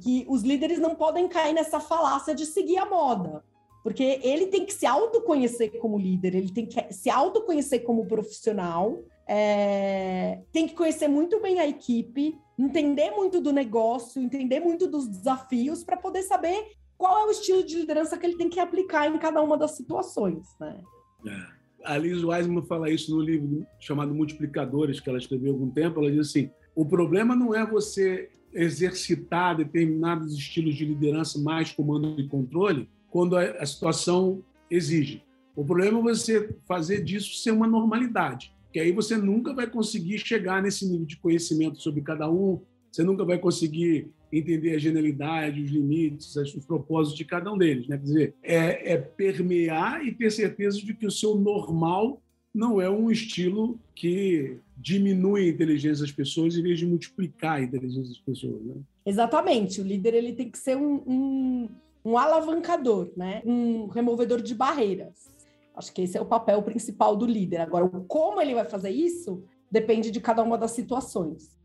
que 0.00 0.24
os 0.28 0.42
líderes 0.42 0.78
não 0.78 0.94
podem 0.94 1.28
cair 1.28 1.52
nessa 1.52 1.80
falácia 1.80 2.34
de 2.34 2.46
seguir 2.46 2.78
a 2.78 2.86
moda. 2.86 3.44
Porque 3.82 4.20
ele 4.22 4.46
tem 4.46 4.64
que 4.64 4.72
se 4.72 4.86
autoconhecer 4.86 5.78
como 5.80 5.98
líder, 5.98 6.36
ele 6.36 6.52
tem 6.52 6.66
que 6.66 6.92
se 6.92 7.10
autoconhecer 7.10 7.82
como 7.82 8.06
profissional 8.06 9.02
é, 9.26 10.42
tem 10.52 10.66
que 10.66 10.74
conhecer 10.74 11.08
muito 11.08 11.40
bem 11.40 11.58
a 11.60 11.66
equipe, 11.66 12.38
entender 12.58 13.10
muito 13.12 13.40
do 13.40 13.52
negócio, 13.52 14.20
entender 14.20 14.60
muito 14.60 14.86
dos 14.86 15.08
desafios 15.08 15.84
para 15.84 15.96
poder 15.96 16.22
saber 16.22 16.72
qual 16.98 17.18
é 17.20 17.26
o 17.26 17.30
estilo 17.30 17.64
de 17.64 17.76
liderança 17.76 18.18
que 18.18 18.26
ele 18.26 18.36
tem 18.36 18.48
que 18.48 18.60
aplicar 18.60 19.08
em 19.08 19.18
cada 19.18 19.40
uma 19.40 19.56
das 19.56 19.72
situações, 19.72 20.46
né? 20.60 20.80
É. 21.26 21.61
A 21.84 21.98
Liz 21.98 22.22
Wiseman 22.22 22.62
fala 22.62 22.90
isso 22.90 23.14
no 23.14 23.22
livro 23.22 23.66
chamado 23.80 24.14
Multiplicadores, 24.14 25.00
que 25.00 25.08
ela 25.08 25.18
escreveu 25.18 25.52
há 25.52 25.54
algum 25.54 25.70
tempo. 25.70 26.00
Ela 26.00 26.10
diz 26.10 26.28
assim: 26.28 26.50
o 26.74 26.84
problema 26.84 27.34
não 27.34 27.54
é 27.54 27.66
você 27.66 28.30
exercitar 28.52 29.56
determinados 29.56 30.34
estilos 30.34 30.74
de 30.74 30.84
liderança 30.84 31.38
mais 31.38 31.72
comando 31.72 32.20
e 32.20 32.28
controle 32.28 32.88
quando 33.10 33.36
a 33.36 33.64
situação 33.66 34.42
exige. 34.70 35.22
O 35.54 35.64
problema 35.64 35.98
é 35.98 36.02
você 36.02 36.54
fazer 36.66 37.02
disso 37.02 37.34
ser 37.34 37.50
uma 37.50 37.66
normalidade, 37.66 38.54
que 38.72 38.80
aí 38.80 38.90
você 38.90 39.16
nunca 39.16 39.52
vai 39.52 39.68
conseguir 39.68 40.18
chegar 40.18 40.62
nesse 40.62 40.88
nível 40.88 41.06
de 41.06 41.18
conhecimento 41.18 41.80
sobre 41.80 42.00
cada 42.00 42.30
um, 42.30 42.60
você 42.90 43.02
nunca 43.02 43.24
vai 43.24 43.38
conseguir 43.38 44.10
entender 44.32 44.74
a 44.74 44.78
genialidade, 44.78 45.60
os 45.60 45.70
limites, 45.70 46.34
os 46.36 46.64
propósitos 46.64 47.18
de 47.18 47.24
cada 47.24 47.52
um 47.52 47.58
deles. 47.58 47.86
Né? 47.86 47.98
Quer 47.98 48.02
dizer, 48.02 48.34
é, 48.42 48.92
é 48.92 48.96
permear 48.96 50.04
e 50.06 50.12
ter 50.12 50.30
certeza 50.30 50.78
de 50.78 50.94
que 50.94 51.06
o 51.06 51.10
seu 51.10 51.36
normal 51.36 52.20
não 52.54 52.80
é 52.80 52.88
um 52.88 53.10
estilo 53.10 53.78
que 53.94 54.58
diminui 54.76 55.46
a 55.46 55.48
inteligência 55.48 56.02
das 56.02 56.12
pessoas 56.12 56.56
em 56.56 56.62
vez 56.62 56.78
de 56.78 56.86
multiplicar 56.86 57.58
a 57.58 57.62
inteligência 57.62 58.08
das 58.08 58.18
pessoas. 58.18 58.62
Né? 58.62 58.74
Exatamente. 59.04 59.80
O 59.80 59.84
líder 59.84 60.14
ele 60.14 60.32
tem 60.32 60.50
que 60.50 60.58
ser 60.58 60.76
um, 60.76 61.02
um, 61.06 61.68
um 62.04 62.18
alavancador, 62.18 63.10
né? 63.16 63.42
um 63.44 63.86
removedor 63.86 64.40
de 64.42 64.54
barreiras. 64.54 65.30
Acho 65.74 65.92
que 65.92 66.02
esse 66.02 66.18
é 66.18 66.20
o 66.20 66.26
papel 66.26 66.62
principal 66.62 67.16
do 67.16 67.24
líder. 67.24 67.62
Agora, 67.62 67.88
como 68.06 68.40
ele 68.40 68.54
vai 68.54 68.64
fazer 68.64 68.90
isso 68.90 69.42
depende 69.70 70.10
de 70.10 70.20
cada 70.20 70.42
uma 70.42 70.58
das 70.58 70.72
situações. 70.72 71.58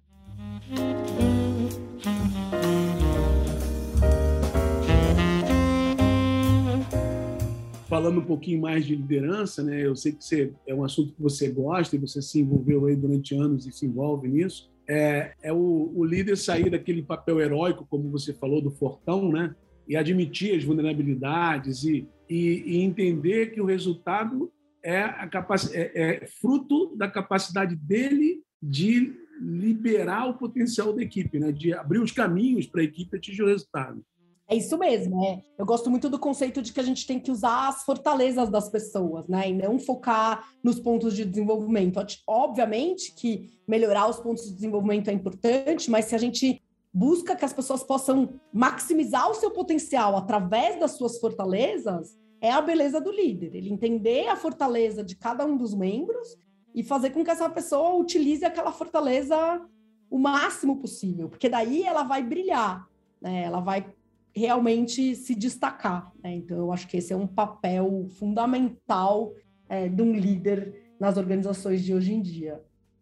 Falando 7.88 8.20
um 8.20 8.26
pouquinho 8.26 8.62
mais 8.62 8.86
de 8.86 8.96
liderança, 8.96 9.64
né? 9.64 9.86
Eu 9.86 9.96
sei 9.96 10.12
que 10.12 10.24
você, 10.24 10.54
é 10.68 10.76
um 10.76 10.84
assunto 10.84 11.14
que 11.14 11.22
você 11.22 11.50
gosta 11.50 11.96
e 11.96 12.00
você 12.00 12.22
se 12.22 12.40
envolveu 12.40 12.86
aí 12.86 12.96
durante 12.96 13.34
anos 13.34 13.66
e 13.66 13.72
se 13.72 13.86
envolve 13.86 14.28
nisso. 14.28 14.70
É, 14.90 15.34
é 15.42 15.54
o, 15.54 15.94
o 15.96 16.04
líder 16.04 16.36
sair 16.38 16.70
daquele 16.70 17.02
papel 17.02 17.40
heróico, 17.40 17.88
como 17.90 18.12
você 18.12 18.34
falou, 18.34 18.62
do 18.62 18.72
fortão, 18.72 19.32
né? 19.32 19.56
E 19.88 19.96
admitir 19.96 20.58
as 20.58 20.66
vulnerabilidades 20.66 21.86
e, 21.86 22.06
e, 22.30 22.64
e 22.66 22.82
entender 22.82 23.52
que 23.52 23.62
o 23.62 23.66
resultado 23.66 24.52
é, 24.84 25.00
a 25.00 25.30
é, 25.74 26.24
é 26.24 26.28
fruto 26.28 26.94
da 26.96 27.10
capacidade 27.10 27.74
dele 27.76 28.42
de 28.62 29.14
liberar 29.40 30.28
o 30.28 30.38
potencial 30.38 30.92
da 30.92 31.02
equipe, 31.02 31.40
né? 31.40 31.52
de 31.52 31.74
abrir 31.74 32.00
os 32.00 32.12
caminhos 32.12 32.66
para 32.66 32.82
a 32.82 32.84
equipe 32.84 33.16
atingir 33.16 33.44
o 33.44 33.48
resultado. 33.48 34.04
É 34.50 34.56
isso 34.56 34.78
mesmo, 34.78 35.20
né? 35.20 35.42
Eu 35.58 35.66
gosto 35.66 35.90
muito 35.90 36.10
do 36.10 36.18
conceito 36.18 36.62
de 36.62 36.72
que 36.72 36.80
a 36.80 36.84
gente 36.84 37.06
tem 37.06 37.20
que 37.20 37.30
usar 37.30 37.68
as 37.68 37.84
fortalezas 37.84 38.50
das 38.50 38.70
pessoas, 38.70 39.28
né? 39.28 39.50
E 39.50 39.54
não 39.54 39.78
focar 39.78 40.48
nos 40.64 40.80
pontos 40.80 41.14
de 41.14 41.26
desenvolvimento. 41.26 42.00
Obviamente 42.26 43.14
que 43.14 43.52
melhorar 43.68 44.08
os 44.10 44.20
pontos 44.20 44.46
de 44.46 44.54
desenvolvimento 44.54 45.10
é 45.10 45.14
importante, 45.14 45.92
mas 45.92 46.06
se 46.06 46.16
a 46.16 46.18
gente 46.18 46.62
busca 46.94 47.36
que 47.36 47.44
as 47.44 47.52
pessoas 47.52 47.84
possam 47.84 48.40
maximizar 48.54 49.30
o 49.30 49.34
seu 49.34 49.52
potencial 49.52 50.16
através 50.16 50.80
das 50.80 50.92
suas 50.92 51.20
fortalezas, 51.20 52.18
é 52.40 52.50
a 52.50 52.62
beleza 52.62 53.02
do 53.02 53.12
líder. 53.12 53.54
Ele 53.54 53.70
entender 53.70 54.30
a 54.30 54.38
fortaleza 54.38 55.04
de 55.04 55.16
cada 55.16 55.46
um 55.46 55.58
dos 55.58 55.74
membros 55.74 56.38
e 56.74 56.84
fazer 56.84 57.10
com 57.10 57.24
que 57.24 57.32
essa 57.32 57.50
pessoa 57.50 57.96
utilize 57.96 58.46
aquela 58.46 58.72
fortaleza 58.72 59.62
o 60.10 60.18
máximo 60.18 60.78
possível, 60.78 61.28
porque 61.28 61.50
daí 61.50 61.84
ela 61.84 62.04
vai 62.04 62.24
brilhar, 62.24 62.88
né? 63.22 63.44
Ela 63.44 63.60
vai 63.60 63.94
realmente 64.38 65.16
se 65.16 65.36
destacar. 65.36 66.12
Né? 66.24 66.36
Então, 66.36 66.58
eu 66.58 66.72
acho 66.72 66.88
que 66.88 66.98
esse 66.98 67.12
é 67.12 67.16
um 67.16 67.28
papel 67.28 68.08
fundamental 68.20 69.34
é, 69.68 69.90
de 69.90 70.02
um 70.02 70.14
líder 70.14 70.94
nas 71.00 71.18
organizações 71.18 71.84
de 71.84 71.94
hoje 71.94 72.14
em 72.14 72.22
dia. 72.22 72.62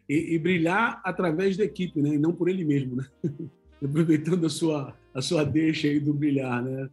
E, 0.09 0.35
e, 0.35 0.39
brilhar 0.39 1.01
através 1.03 1.57
da 1.57 1.63
equipe, 1.63 2.01
né? 2.01 2.09
E 2.09 2.17
não 2.17 2.31
por 2.31 2.47
ele 2.47 2.63
mesmo, 2.63 2.95
né? 2.95 3.05
Aproveitando 3.83 4.45
a 4.45 4.49
sua 4.49 4.95
a 5.15 5.21
sua 5.21 5.45
deixa 5.45 5.87
aí 5.87 5.99
do 5.99 6.13
brilhar, 6.13 6.61
né? 6.61 6.89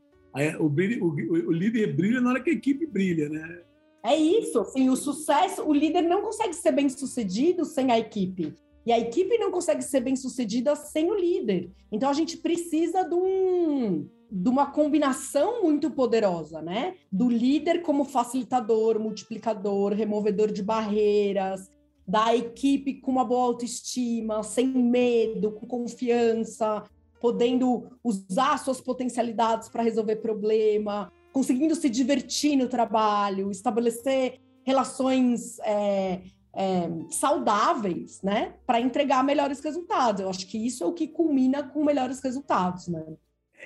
O, 0.61 0.69
brilho, 0.69 1.05
o, 1.05 1.11
o 1.49 1.53
líder 1.53 1.95
brilha 1.95 2.21
na 2.21 2.31
hora 2.31 2.41
que 2.41 2.51
a 2.51 2.55
equipe 2.55 2.87
brilha, 2.87 3.29
né? 3.29 3.63
É 4.05 4.17
isso, 4.17 4.61
assim, 4.61 4.89
o 4.89 4.97
sucesso, 4.97 5.63
o 5.63 5.75
líder 5.75 6.03
não 6.03 6.23
consegue 6.23 6.55
ser 6.55 6.73
bem 6.73 6.89
sucedido 6.89 7.65
sem 7.65 7.91
a 7.91 7.99
equipe. 7.99 8.55
E 8.85 8.93
a 8.93 8.99
equipe 8.99 9.39
não 9.39 9.51
consegue 9.51 9.83
ser 9.83 10.01
bem 10.01 10.17
sucedida 10.17 10.75
sem 10.75 11.11
o 11.11 11.15
líder. 11.15 11.71
Então 11.91 12.09
a 12.09 12.13
gente 12.13 12.37
precisa 12.37 13.05
de, 13.05 13.15
um, 13.15 14.09
de 14.31 14.49
uma 14.49 14.67
combinação 14.71 15.63
muito 15.63 15.91
poderosa, 15.91 16.61
né? 16.61 16.95
Do 17.11 17.29
líder 17.29 17.83
como 17.83 18.05
facilitador, 18.05 18.99
multiplicador, 18.99 19.93
removedor 19.93 20.51
de 20.51 20.63
barreiras, 20.63 21.71
da 22.07 22.35
equipe 22.35 22.95
com 22.95 23.13
uma 23.13 23.25
boa 23.25 23.45
autoestima, 23.45 24.43
sem 24.43 24.67
medo, 24.67 25.53
com 25.53 25.67
confiança, 25.67 26.83
podendo 27.21 27.89
usar 28.03 28.59
suas 28.59 28.81
potencialidades 28.81 29.69
para 29.69 29.85
resolver 29.85 30.17
problema, 30.17 31.13
conseguindo 31.33 31.75
se 31.77 31.89
divertir 31.89 32.57
no 32.57 32.69
trabalho, 32.69 33.51
estabelecer 33.51 34.41
relações 34.65 35.59
é, 35.61 36.23
é, 36.55 36.89
saudáveis, 37.11 38.21
né, 38.23 38.55
para 38.67 38.81
entregar 38.81 39.25
melhores 39.25 39.61
resultados. 39.61 40.21
Eu 40.21 40.29
acho 40.29 40.47
que 40.47 40.59
isso 40.59 40.85
é 40.85 40.87
o 40.87 40.93
que 40.93 41.09
culmina 41.09 41.63
com 41.63 41.85
melhores 41.85 42.21
resultados, 42.21 42.89
né? 42.89 43.05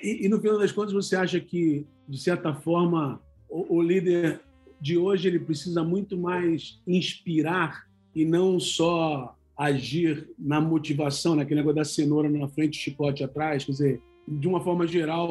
E, 0.02 0.26
e 0.26 0.28
no 0.28 0.40
final 0.40 0.58
das 0.58 0.72
contas, 0.72 0.92
você 0.92 1.16
acha 1.16 1.40
que, 1.40 1.86
de 2.08 2.18
certa 2.18 2.54
forma, 2.54 3.20
o, 3.48 3.76
o 3.76 3.82
líder 3.82 4.40
de 4.80 4.98
hoje 4.98 5.28
ele 5.28 5.38
precisa 5.38 5.82
muito 5.82 6.16
mais 6.16 6.80
inspirar 6.86 7.86
e 8.14 8.24
não 8.24 8.60
só 8.60 9.34
agir 9.56 10.28
na 10.38 10.60
motivação, 10.60 11.34
naquele 11.34 11.60
negócio 11.60 11.76
da 11.76 11.84
cenoura 11.84 12.28
na 12.28 12.48
frente, 12.48 12.78
chicote 12.78 13.24
atrás, 13.24 13.64
quer 13.64 13.72
dizer, 13.72 14.02
de 14.28 14.46
uma 14.46 14.60
forma 14.60 14.86
geral, 14.86 15.30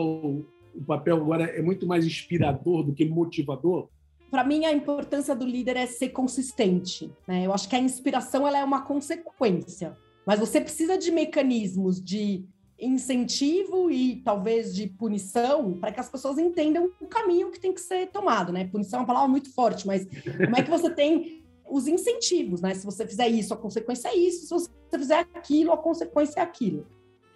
o 0.76 0.84
papel 0.86 1.18
agora 1.18 1.44
é 1.46 1.62
muito 1.62 1.86
mais 1.86 2.06
inspirador 2.06 2.84
do 2.84 2.94
que 2.94 3.06
motivador? 3.06 3.88
Para 4.36 4.44
mim, 4.44 4.66
a 4.66 4.74
importância 4.74 5.34
do 5.34 5.46
líder 5.46 5.78
é 5.78 5.86
ser 5.86 6.10
consistente. 6.10 7.10
Né? 7.26 7.46
Eu 7.46 7.54
acho 7.54 7.70
que 7.70 7.76
a 7.78 7.80
inspiração 7.80 8.46
ela 8.46 8.58
é 8.58 8.66
uma 8.66 8.82
consequência, 8.82 9.98
mas 10.28 10.42
você 10.42 10.60
precisa 10.60 10.98
de 10.98 11.10
mecanismos 11.10 12.04
de 12.04 12.44
incentivo 12.78 13.90
e 13.90 14.18
talvez 14.26 14.76
de 14.76 14.88
punição 14.88 15.80
para 15.80 15.94
que 15.94 16.02
as 16.02 16.10
pessoas 16.10 16.38
entendam 16.38 16.92
o 17.00 17.08
caminho 17.08 17.50
que 17.50 17.62
tem 17.62 17.74
que 17.74 17.80
ser 17.80 18.08
tomado, 18.08 18.52
né? 18.52 18.68
Punição 18.68 19.00
é 19.00 19.02
uma 19.04 19.08
palavra 19.08 19.30
muito 19.30 19.54
forte, 19.54 19.88
mas 19.88 20.06
como 20.06 20.58
é 20.58 20.62
que 20.62 20.70
você 20.70 20.90
tem 20.90 21.42
os 21.66 21.88
incentivos, 21.88 22.60
né? 22.60 22.74
Se 22.74 22.86
você 22.86 23.08
fizer 23.08 23.30
isso, 23.30 23.54
a 23.54 23.58
consequência 23.58 24.10
é 24.10 24.18
isso. 24.18 24.48
Se 24.48 24.50
você 24.50 24.70
fizer 25.00 25.20
aquilo, 25.34 25.72
a 25.72 25.78
consequência 25.78 26.42
é 26.42 26.44
aquilo 26.44 26.86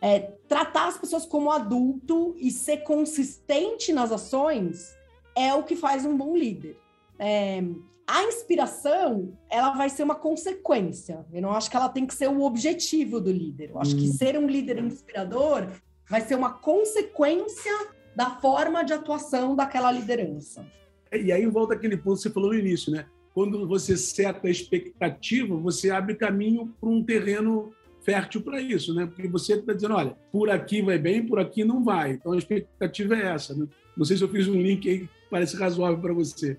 é, 0.02 0.20
tratar 0.50 0.90
as 0.90 0.98
pessoas 0.98 1.26
como 1.26 1.50
adulto 1.50 2.36
e 2.38 2.52
ser 2.52 2.80
consistente 2.80 3.94
nas 3.94 4.12
ações 4.12 4.98
é 5.34 5.54
o 5.54 5.64
que 5.64 5.78
faz 5.78 6.06
um 6.06 6.18
bom 6.18 6.36
líder. 6.36 6.78
É, 7.20 7.62
a 8.08 8.24
inspiração, 8.24 9.38
ela 9.52 9.76
vai 9.76 9.90
ser 9.90 10.02
uma 10.02 10.16
consequência. 10.16 11.26
Eu 11.32 11.42
não 11.42 11.52
acho 11.52 11.70
que 11.70 11.78
ela 11.78 11.90
tem 11.90 12.08
que 12.08 12.16
ser 12.16 12.28
o 12.28 12.42
objetivo 12.42 13.22
do 13.22 13.32
líder. 13.32 13.70
Eu 13.70 13.80
acho 13.80 13.96
hum. 13.96 14.00
que 14.00 14.08
ser 14.08 14.38
um 14.38 14.48
líder 14.48 14.80
inspirador 14.80 15.68
vai 16.10 16.22
ser 16.22 16.34
uma 16.34 16.54
consequência 16.54 17.72
da 18.16 18.32
forma 18.32 18.84
de 18.84 18.94
atuação 18.94 19.56
daquela 19.56 19.92
liderança. 19.92 20.66
E 21.14 21.32
aí 21.32 21.46
volta 21.46 21.76
aquele 21.76 21.98
ponto 21.98 22.18
que 22.18 22.24
você 22.24 22.30
falou 22.32 22.50
no 22.52 22.58
início, 22.58 22.92
né? 22.92 23.06
Quando 23.34 23.68
você 23.68 23.96
seta 23.96 24.48
a 24.48 24.52
expectativa, 24.52 25.56
você 25.56 25.92
abre 25.92 26.16
caminho 26.16 26.74
para 26.80 26.90
um 26.90 27.04
terreno 27.04 27.72
fértil 28.02 28.42
para 28.42 28.60
isso, 28.60 28.94
né? 28.94 29.06
Porque 29.06 29.28
você 29.28 29.54
está 29.54 29.72
dizendo, 29.72 29.96
olha, 29.96 30.18
por 30.32 30.50
aqui 30.50 30.82
vai 30.82 30.98
bem, 30.98 31.26
por 31.26 31.40
aqui 31.40 31.64
não 31.64 31.84
vai. 31.84 32.14
Então 32.14 32.32
a 32.32 32.38
expectativa 32.38 33.16
é 33.16 33.28
essa. 33.28 33.54
Né? 33.54 33.68
Não 33.96 34.04
sei 34.04 34.18
se 34.18 34.24
eu 34.24 34.30
fiz 34.30 34.48
um 34.48 34.60
link 34.60 34.90
aí 34.90 35.00
que 35.02 35.10
parece 35.30 35.56
razoável 35.56 36.00
para 36.00 36.14
você. 36.14 36.58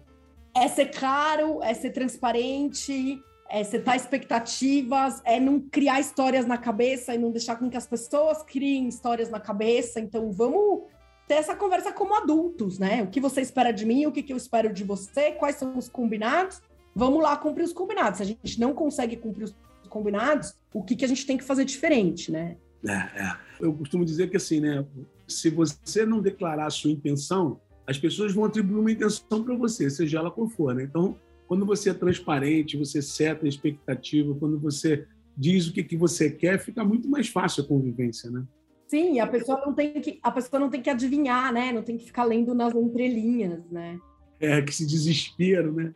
É 0.54 0.68
ser 0.68 0.86
claro, 0.86 1.62
é 1.62 1.72
ser 1.74 1.90
transparente, 1.90 3.22
é 3.48 3.64
setar 3.64 3.96
expectativas, 3.96 5.20
é 5.24 5.40
não 5.40 5.60
criar 5.60 6.00
histórias 6.00 6.46
na 6.46 6.56
cabeça 6.56 7.14
e 7.14 7.18
não 7.18 7.30
deixar 7.30 7.56
com 7.56 7.68
que 7.68 7.76
as 7.76 7.86
pessoas 7.86 8.42
criem 8.42 8.88
histórias 8.88 9.28
na 9.28 9.40
cabeça. 9.40 10.00
Então 10.00 10.30
vamos 10.30 10.84
ter 11.26 11.34
essa 11.34 11.54
conversa 11.54 11.92
como 11.92 12.14
adultos, 12.14 12.78
né? 12.78 13.02
O 13.02 13.08
que 13.08 13.20
você 13.20 13.40
espera 13.40 13.72
de 13.72 13.84
mim, 13.84 14.06
o 14.06 14.12
que 14.12 14.32
eu 14.32 14.36
espero 14.36 14.72
de 14.72 14.84
você, 14.84 15.32
quais 15.32 15.56
são 15.56 15.76
os 15.76 15.88
combinados. 15.88 16.60
Vamos 16.94 17.22
lá 17.22 17.36
cumprir 17.36 17.64
os 17.64 17.72
combinados. 17.72 18.18
Se 18.18 18.22
a 18.22 18.26
gente 18.26 18.60
não 18.60 18.72
consegue 18.72 19.16
cumprir 19.16 19.44
os 19.44 19.54
combinados, 19.88 20.54
o 20.72 20.82
que, 20.82 20.94
que 20.96 21.04
a 21.04 21.08
gente 21.08 21.26
tem 21.26 21.36
que 21.36 21.44
fazer 21.44 21.64
diferente, 21.64 22.30
né? 22.30 22.56
É, 22.86 22.92
é. 22.92 23.36
Eu 23.60 23.72
costumo 23.74 24.04
dizer 24.04 24.30
que 24.30 24.36
assim, 24.36 24.60
né? 24.60 24.84
Se 25.28 25.50
você 25.50 26.06
não 26.06 26.20
declarar 26.20 26.66
a 26.66 26.70
sua 26.70 26.90
intenção, 26.90 27.60
as 27.90 27.98
pessoas 27.98 28.32
vão 28.32 28.44
atribuir 28.44 28.78
uma 28.78 28.92
intenção 28.92 29.42
para 29.42 29.56
você, 29.56 29.90
seja 29.90 30.20
ela 30.20 30.30
qual 30.30 30.48
for, 30.48 30.72
né? 30.72 30.84
Então, 30.84 31.18
quando 31.48 31.66
você 31.66 31.90
é 31.90 31.94
transparente, 31.94 32.76
você 32.76 33.02
seta 33.02 33.44
a 33.44 33.48
expectativa, 33.48 34.32
quando 34.36 34.60
você 34.60 35.08
diz 35.36 35.66
o 35.66 35.72
que, 35.72 35.82
que 35.82 35.96
você 35.96 36.30
quer, 36.30 36.60
fica 36.60 36.84
muito 36.84 37.08
mais 37.08 37.28
fácil 37.28 37.64
a 37.64 37.66
convivência, 37.66 38.30
né? 38.30 38.44
Sim, 38.86 39.18
a 39.18 39.26
pessoa 39.26 39.60
não 39.66 39.74
tem 39.74 40.00
que 40.00 40.20
a 40.22 40.30
pessoa 40.30 40.60
não 40.60 40.70
tem 40.70 40.80
que 40.80 40.88
adivinhar, 40.88 41.52
né? 41.52 41.72
Não 41.72 41.82
tem 41.82 41.96
que 41.98 42.04
ficar 42.04 42.22
lendo 42.22 42.54
nas 42.54 42.72
entrelinhas, 42.76 43.60
né? 43.68 43.98
É 44.38 44.62
que 44.62 44.72
se 44.72 44.86
desespero, 44.86 45.72
né? 45.72 45.92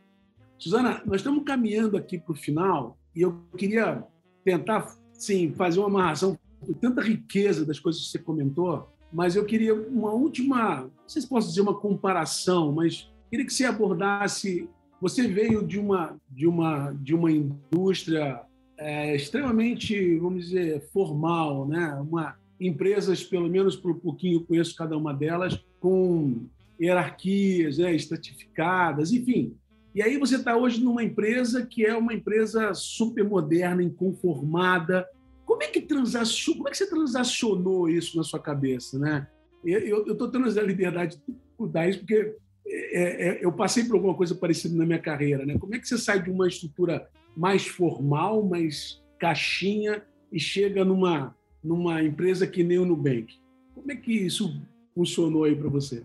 Suzana, 0.59 1.01
nós 1.07 1.17
estamos 1.17 1.45
caminhando 1.45 1.97
aqui 1.97 2.19
para 2.19 2.33
o 2.33 2.37
final 2.37 2.99
e 3.15 3.23
eu 3.23 3.41
queria 3.57 4.03
tentar, 4.45 4.97
sim, 5.13 5.53
fazer 5.53 5.79
uma 5.79 5.89
amarração 5.89 6.37
com 6.61 6.73
tanta 6.73 7.01
riqueza 7.01 7.65
das 7.65 7.79
coisas 7.79 8.03
que 8.03 8.09
você 8.09 8.19
comentou, 8.19 8.93
mas 9.14 9.37
eu 9.37 9.44
queria 9.44 9.72
uma 9.72 10.12
última, 10.12 10.83
não 10.83 11.09
sei 11.09 11.22
se 11.22 11.29
posso 11.29 11.48
dizer 11.48 11.61
uma 11.61 11.79
comparação, 11.79 12.72
mas 12.72 13.09
queria 13.31 13.46
que 13.46 13.55
você 13.55 13.64
abordasse. 13.64 14.68
Você 15.00 15.29
veio 15.29 15.64
de 15.64 15.79
uma 15.79 16.16
de 16.29 16.48
uma 16.48 16.90
de 16.92 17.14
uma 17.14 17.31
indústria 17.31 18.42
é, 18.77 19.14
extremamente, 19.14 20.18
vamos 20.18 20.46
dizer, 20.46 20.83
formal, 20.92 21.66
né? 21.66 21.94
Uma 21.94 22.37
empresas, 22.61 23.22
pelo 23.22 23.48
menos 23.48 23.77
por 23.77 23.92
um 23.92 23.98
pouquinho, 24.00 24.38
eu 24.40 24.44
conheço 24.44 24.74
cada 24.74 24.96
uma 24.96 25.14
delas, 25.14 25.64
com 25.79 26.46
hierarquias 26.81 27.79
né, 27.79 27.94
estratificadas, 27.94 29.12
enfim. 29.12 29.55
E 29.94 30.03
aí 30.03 30.18
você 30.18 30.37
está 30.37 30.57
hoje 30.57 30.83
numa 30.83 31.05
empresa 31.05 31.64
que 31.64 31.85
é 31.87 31.96
uma 31.96 32.12
empresa 32.12 32.74
super 32.74 33.24
moderna, 33.24 33.83
inconformada. 33.83 35.07
Como 35.45 35.63
é 35.63 35.67
que 35.69 35.81
transacionou, 35.81 36.59
como 36.59 36.69
é 36.69 36.71
que 36.71 36.79
você 36.79 36.89
transacionou 36.89 37.89
isso 37.89 38.17
na 38.17 38.23
sua 38.23 38.41
cabeça, 38.41 38.99
né? 38.99 39.27
Eu 39.65 40.05
estou 40.13 40.29
tendo 40.31 40.47
a 40.47 40.63
liberdade 40.63 41.17
de 41.17 41.35
mudar 41.59 41.89
isso 41.89 42.01
porque 42.01 42.37
é, 42.67 43.29
é, 43.29 43.45
eu 43.45 43.53
passei 43.53 43.85
por 43.85 43.95
alguma 43.95 44.15
coisa 44.15 44.35
parecida 44.35 44.77
na 44.77 44.85
minha 44.85 44.99
carreira, 44.99 45.45
né? 45.47 45.59
Como 45.59 45.75
é 45.75 45.79
que 45.79 45.89
você 45.89 45.99
sai 45.99 46.23
de 46.23 46.31
uma 46.31 46.49
estrutura 46.49 47.09
mais 47.37 47.67
formal, 47.67 48.43
mais 48.43 49.03
caixinha 49.19 50.03
e 50.31 50.39
chega 50.39 50.85
numa 50.85 51.35
numa 51.65 52.03
empresa 52.03 52.47
que 52.47 52.63
nem 52.63 52.79
o 52.79 52.85
Nubank. 52.85 53.41
Como 53.75 53.91
é 53.91 53.97
que 53.97 54.13
isso 54.13 54.61
funcionou 54.95 55.45
aí 55.45 55.57
para 55.57 55.71
você? 55.71 56.05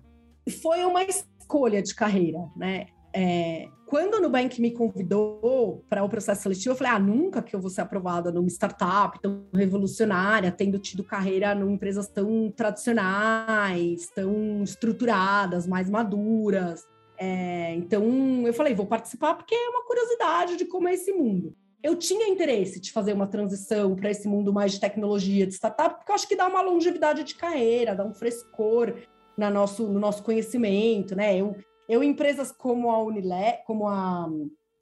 Foi 0.61 0.83
uma 0.85 1.03
escolha 1.03 1.81
de 1.81 1.93
carreira, 1.93 2.39
né? 2.55 2.87
É, 3.13 3.67
quando 3.85 4.15
o 4.15 4.21
Nubank 4.21 4.61
me 4.61 4.71
convidou 4.71 5.83
para 5.89 6.03
o 6.03 6.09
processo 6.09 6.43
seletivo, 6.43 6.71
eu 6.73 6.77
falei: 6.77 6.93
ah, 6.93 6.99
nunca 6.99 7.41
que 7.41 7.55
eu 7.55 7.59
vou 7.59 7.69
ser 7.69 7.81
aprovada 7.81 8.31
numa 8.31 8.47
startup 8.47 9.19
tão 9.19 9.45
revolucionária, 9.53 10.51
tendo 10.51 10.77
tido 10.77 11.03
carreira 11.03 11.53
em 11.53 11.73
empresas 11.73 12.07
tão 12.07 12.51
tradicionais, 12.51 14.07
tão 14.13 14.61
estruturadas, 14.63 15.65
mais 15.65 15.89
maduras. 15.89 16.87
É, 17.17 17.73
então, 17.75 18.45
eu 18.45 18.53
falei: 18.53 18.73
vou 18.75 18.85
participar 18.85 19.33
porque 19.33 19.55
é 19.55 19.69
uma 19.69 19.85
curiosidade 19.85 20.55
de 20.55 20.65
como 20.65 20.87
é 20.87 20.93
esse 20.93 21.11
mundo 21.11 21.55
eu 21.81 21.95
tinha 21.95 22.27
interesse 22.27 22.79
de 22.79 22.91
fazer 22.91 23.13
uma 23.13 23.27
transição 23.27 23.95
para 23.95 24.11
esse 24.11 24.27
mundo 24.27 24.51
mais 24.51 24.73
de 24.73 24.79
tecnologia, 24.79 25.47
de 25.47 25.53
startup, 25.53 25.95
porque 25.95 26.11
eu 26.11 26.15
acho 26.15 26.27
que 26.27 26.35
dá 26.35 26.47
uma 26.47 26.61
longevidade 26.61 27.23
de 27.23 27.35
carreira, 27.35 27.95
dá 27.95 28.03
um 28.03 28.13
frescor 28.13 28.95
na 29.37 29.49
nosso, 29.49 29.87
no 29.87 29.99
nosso 29.99 30.21
conhecimento, 30.21 31.15
né? 31.15 31.37
Eu, 31.37 31.55
eu 31.89 32.03
empresas 32.03 32.51
como 32.51 32.91
a 32.91 33.03
Unilever, 33.03 33.63
como 33.65 33.87
a, 33.87 34.29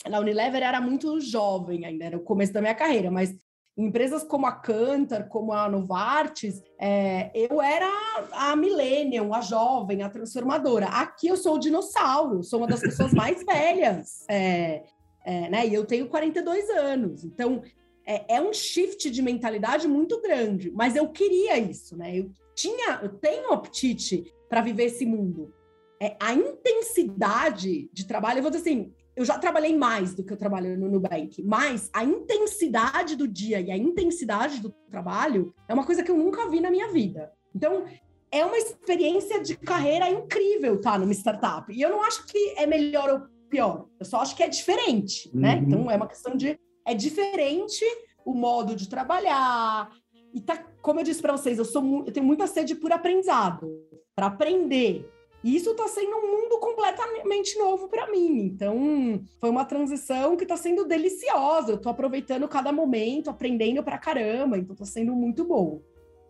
a 0.03 0.19
Unilever 0.19 0.61
era 0.61 0.81
muito 0.81 1.19
jovem 1.21 1.85
ainda, 1.85 2.03
era 2.03 2.17
o 2.17 2.23
começo 2.23 2.51
da 2.51 2.59
minha 2.59 2.75
carreira, 2.75 3.09
mas 3.09 3.33
empresas 3.77 4.23
como 4.23 4.45
a 4.45 4.51
Cantar, 4.51 5.29
como 5.29 5.53
a 5.53 5.69
Novartis, 5.69 6.61
é, 6.77 7.31
eu 7.33 7.61
era 7.61 7.87
a 8.33 8.55
millennium, 8.55 9.33
a 9.33 9.39
jovem, 9.39 10.01
a 10.01 10.09
transformadora. 10.09 10.87
Aqui 10.87 11.27
eu 11.27 11.37
sou 11.37 11.55
o 11.55 11.59
dinossauro, 11.59 12.43
sou 12.43 12.59
uma 12.59 12.67
das 12.67 12.81
pessoas 12.81 13.13
mais 13.15 13.43
velhas. 13.45 14.25
É, 14.27 14.83
é, 15.23 15.49
né? 15.49 15.65
E 15.65 15.73
eu 15.73 15.85
tenho 15.85 16.09
42 16.09 16.69
anos, 16.71 17.23
então 17.23 17.61
é, 18.05 18.35
é, 18.35 18.41
um 18.41 18.51
shift 18.51 19.09
de 19.09 19.21
mentalidade 19.21 19.87
muito 19.87 20.21
grande. 20.21 20.71
Mas 20.71 20.95
eu 20.95 21.07
queria 21.09 21.57
isso, 21.57 21.95
né? 21.95 22.17
Eu 22.17 22.31
tinha, 22.55 22.99
eu 23.03 23.09
tenho 23.09 23.53
apetite 23.53 24.33
para 24.49 24.61
viver 24.61 24.85
esse 24.85 25.05
mundo. 25.05 25.53
É, 26.01 26.15
a 26.19 26.33
intensidade 26.33 27.89
de 27.91 28.05
trabalho, 28.05 28.39
eu 28.39 28.43
vou 28.43 28.51
dizer 28.51 28.69
assim, 28.69 28.93
eu 29.15 29.25
já 29.25 29.37
trabalhei 29.39 29.75
mais 29.75 30.13
do 30.13 30.23
que 30.23 30.31
eu 30.31 30.37
trabalho 30.37 30.77
no 30.77 30.89
Nubank, 30.89 31.41
mas 31.43 31.89
a 31.91 32.03
intensidade 32.03 33.15
do 33.15 33.27
dia 33.27 33.59
e 33.59 33.71
a 33.71 33.77
intensidade 33.77 34.61
do 34.61 34.69
trabalho 34.91 35.53
é 35.67 35.73
uma 35.73 35.85
coisa 35.85 36.03
que 36.03 36.11
eu 36.11 36.17
nunca 36.17 36.47
vi 36.49 36.59
na 36.59 36.69
minha 36.69 36.91
vida. 36.91 37.31
Então, 37.55 37.85
é 38.31 38.45
uma 38.45 38.57
experiência 38.57 39.41
de 39.41 39.57
carreira 39.57 40.09
incrível 40.09 40.75
estar 40.75 40.93
tá, 40.93 40.99
numa 40.99 41.13
startup. 41.13 41.73
E 41.73 41.81
eu 41.81 41.89
não 41.89 42.03
acho 42.03 42.25
que 42.27 42.53
é 42.57 42.65
melhor 42.65 43.09
ou 43.09 43.21
pior. 43.49 43.87
Eu 43.99 44.05
só 44.05 44.21
acho 44.21 44.35
que 44.35 44.43
é 44.43 44.47
diferente, 44.47 45.31
né? 45.33 45.55
uhum. 45.55 45.61
né? 45.61 45.65
Então 45.67 45.91
é 45.91 45.95
uma 45.95 46.07
questão 46.07 46.35
de 46.35 46.59
é 46.85 46.93
diferente 46.93 47.83
o 48.25 48.33
modo 48.33 48.75
de 48.75 48.89
trabalhar. 48.89 49.89
E 50.33 50.41
tá, 50.41 50.57
como 50.81 50.99
eu 50.99 51.03
disse 51.03 51.21
para 51.21 51.35
vocês, 51.35 51.57
eu 51.57 51.65
sou 51.65 52.03
eu 52.05 52.11
tenho 52.11 52.25
muita 52.25 52.45
sede 52.47 52.75
por 52.75 52.91
aprendizado, 52.91 53.67
para 54.15 54.27
aprender. 54.27 55.09
Isso 55.55 55.71
está 55.71 55.87
sendo 55.87 56.17
um 56.17 56.41
mundo 56.41 56.59
completamente 56.59 57.57
novo 57.57 57.87
para 57.87 58.11
mim. 58.11 58.41
Então, 58.41 59.23
foi 59.39 59.49
uma 59.49 59.63
transição 59.63 60.35
que 60.35 60.43
está 60.43 60.57
sendo 60.57 60.85
deliciosa. 60.85 61.71
Eu 61.71 61.75
estou 61.77 61.89
aproveitando 61.89 62.47
cada 62.49 62.71
momento, 62.71 63.29
aprendendo 63.29 63.81
para 63.81 63.97
caramba. 63.97 64.57
Então, 64.57 64.73
está 64.73 64.85
sendo 64.85 65.15
muito 65.15 65.45
bom. 65.45 65.81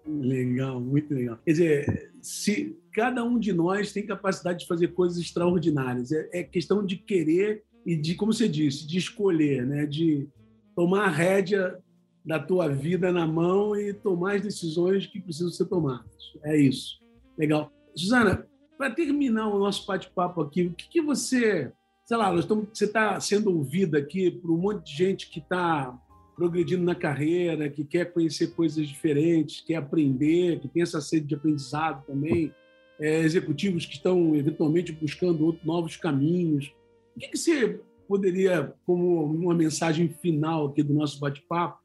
Legal, 0.06 0.80
muito 0.80 1.14
legal. 1.14 1.40
Quer 1.44 1.52
dizer, 1.52 2.12
se 2.22 2.78
cada 2.94 3.24
um 3.24 3.40
de 3.40 3.52
nós 3.52 3.92
tem 3.92 4.06
capacidade 4.06 4.60
de 4.60 4.68
fazer 4.68 4.90
coisas 4.90 5.18
extraordinárias, 5.18 6.12
é, 6.12 6.30
é 6.32 6.44
questão 6.44 6.86
de 6.86 6.98
querer 6.98 7.64
e 7.86 7.96
de, 7.96 8.14
como 8.14 8.32
você 8.32 8.48
disse, 8.48 8.86
de 8.86 9.00
escolher, 9.00 9.66
né? 9.66 9.86
de 9.88 10.28
tomar 10.76 11.06
a 11.06 11.10
rédea 11.10 11.80
da 12.24 12.40
tua 12.40 12.68
vida 12.68 13.12
na 13.12 13.26
mão 13.26 13.76
e 13.76 13.94
tomar 13.94 14.36
as 14.36 14.44
decisões 14.44 15.08
que 15.08 15.20
precisam 15.20 15.50
ser 15.50 15.66
tomadas. 15.66 16.34
É 16.44 16.56
isso. 16.56 17.00
Legal. 17.38 17.72
Suzana, 17.96 18.48
para 18.78 18.94
terminar 18.94 19.48
o 19.48 19.60
nosso 19.60 19.86
bate-papo 19.86 20.42
aqui, 20.42 20.64
o 20.64 20.74
que, 20.74 20.88
que 20.88 21.02
você, 21.02 21.72
sei 22.06 22.18
lá, 22.18 22.34
estamos, 22.36 22.68
você 22.72 22.86
está 22.86 23.20
sendo 23.20 23.56
ouvida 23.56 23.98
aqui 23.98 24.30
por 24.32 24.52
um 24.52 24.58
monte 24.58 24.86
de 24.86 24.98
gente 24.98 25.30
que 25.30 25.40
está 25.40 25.98
progredindo 26.36 26.84
na 26.84 26.94
carreira, 26.94 27.70
que 27.70 27.84
quer 27.84 28.14
conhecer 28.14 28.54
coisas 28.54 28.88
diferentes, 28.88 29.62
quer 29.62 29.76
aprender, 29.76 30.60
que 30.60 30.68
tem 30.68 30.84
essa 30.84 31.02
sede 31.02 31.26
de 31.26 31.34
aprendizado 31.34 32.06
também, 32.06 32.54
é, 33.00 33.22
executivos 33.22 33.86
que 33.86 33.94
estão 33.94 34.36
eventualmente 34.36 34.92
buscando 34.92 35.44
outros, 35.44 35.66
novos 35.66 35.98
caminhos. 35.98 36.72
O 37.16 37.20
que, 37.20 37.30
que 37.30 37.38
você 37.38 37.80
poderia, 38.08 38.74
como 38.86 39.24
uma 39.24 39.56
mensagem 39.56 40.10
final 40.10 40.68
aqui 40.68 40.84
do 40.84 40.94
nosso 40.94 41.20
bate-papo, 41.20 41.82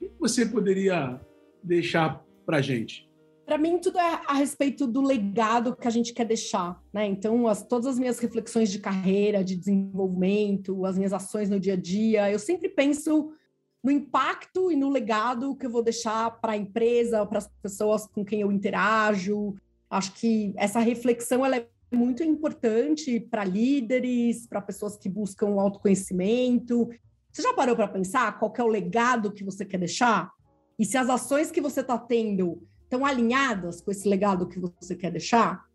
o 0.00 0.04
que 0.04 0.12
você 0.20 0.46
poderia 0.46 1.20
deixar 1.62 2.24
para 2.44 2.58
a 2.58 2.62
gente? 2.62 3.05
Para 3.46 3.58
mim, 3.58 3.78
tudo 3.78 4.00
é 4.00 4.20
a 4.26 4.34
respeito 4.34 4.88
do 4.88 5.00
legado 5.00 5.76
que 5.76 5.86
a 5.86 5.90
gente 5.90 6.12
quer 6.12 6.24
deixar. 6.24 6.82
Né? 6.92 7.06
Então, 7.06 7.46
as, 7.46 7.62
todas 7.62 7.86
as 7.86 7.96
minhas 7.96 8.18
reflexões 8.18 8.72
de 8.72 8.80
carreira, 8.80 9.44
de 9.44 9.54
desenvolvimento, 9.54 10.84
as 10.84 10.96
minhas 10.96 11.12
ações 11.12 11.48
no 11.48 11.60
dia 11.60 11.74
a 11.74 11.76
dia, 11.76 12.28
eu 12.28 12.40
sempre 12.40 12.68
penso 12.68 13.30
no 13.84 13.92
impacto 13.92 14.72
e 14.72 14.74
no 14.74 14.90
legado 14.90 15.54
que 15.54 15.64
eu 15.64 15.70
vou 15.70 15.80
deixar 15.80 16.40
para 16.40 16.54
a 16.54 16.56
empresa, 16.56 17.24
para 17.24 17.38
as 17.38 17.48
pessoas 17.62 18.04
com 18.08 18.24
quem 18.24 18.40
eu 18.40 18.50
interajo. 18.50 19.54
Acho 19.88 20.12
que 20.14 20.52
essa 20.56 20.80
reflexão 20.80 21.46
ela 21.46 21.56
é 21.56 21.68
muito 21.92 22.24
importante 22.24 23.20
para 23.20 23.44
líderes, 23.44 24.44
para 24.48 24.60
pessoas 24.60 24.96
que 24.96 25.08
buscam 25.08 25.60
autoconhecimento. 25.60 26.88
Você 27.32 27.42
já 27.42 27.54
parou 27.54 27.76
para 27.76 27.86
pensar 27.86 28.36
qual 28.40 28.52
é 28.58 28.62
o 28.64 28.66
legado 28.66 29.30
que 29.30 29.44
você 29.44 29.64
quer 29.64 29.78
deixar? 29.78 30.32
E 30.76 30.84
se 30.84 30.98
as 30.98 31.08
ações 31.08 31.52
que 31.52 31.60
você 31.60 31.80
está 31.80 31.96
tendo 31.96 32.66
estão 32.86 33.04
alinhadas 33.04 33.80
com 33.80 33.90
esse 33.90 34.08
legado 34.08 34.48
que 34.48 34.58
você 34.58 34.94
quer 34.94 35.10
deixar? 35.10 35.66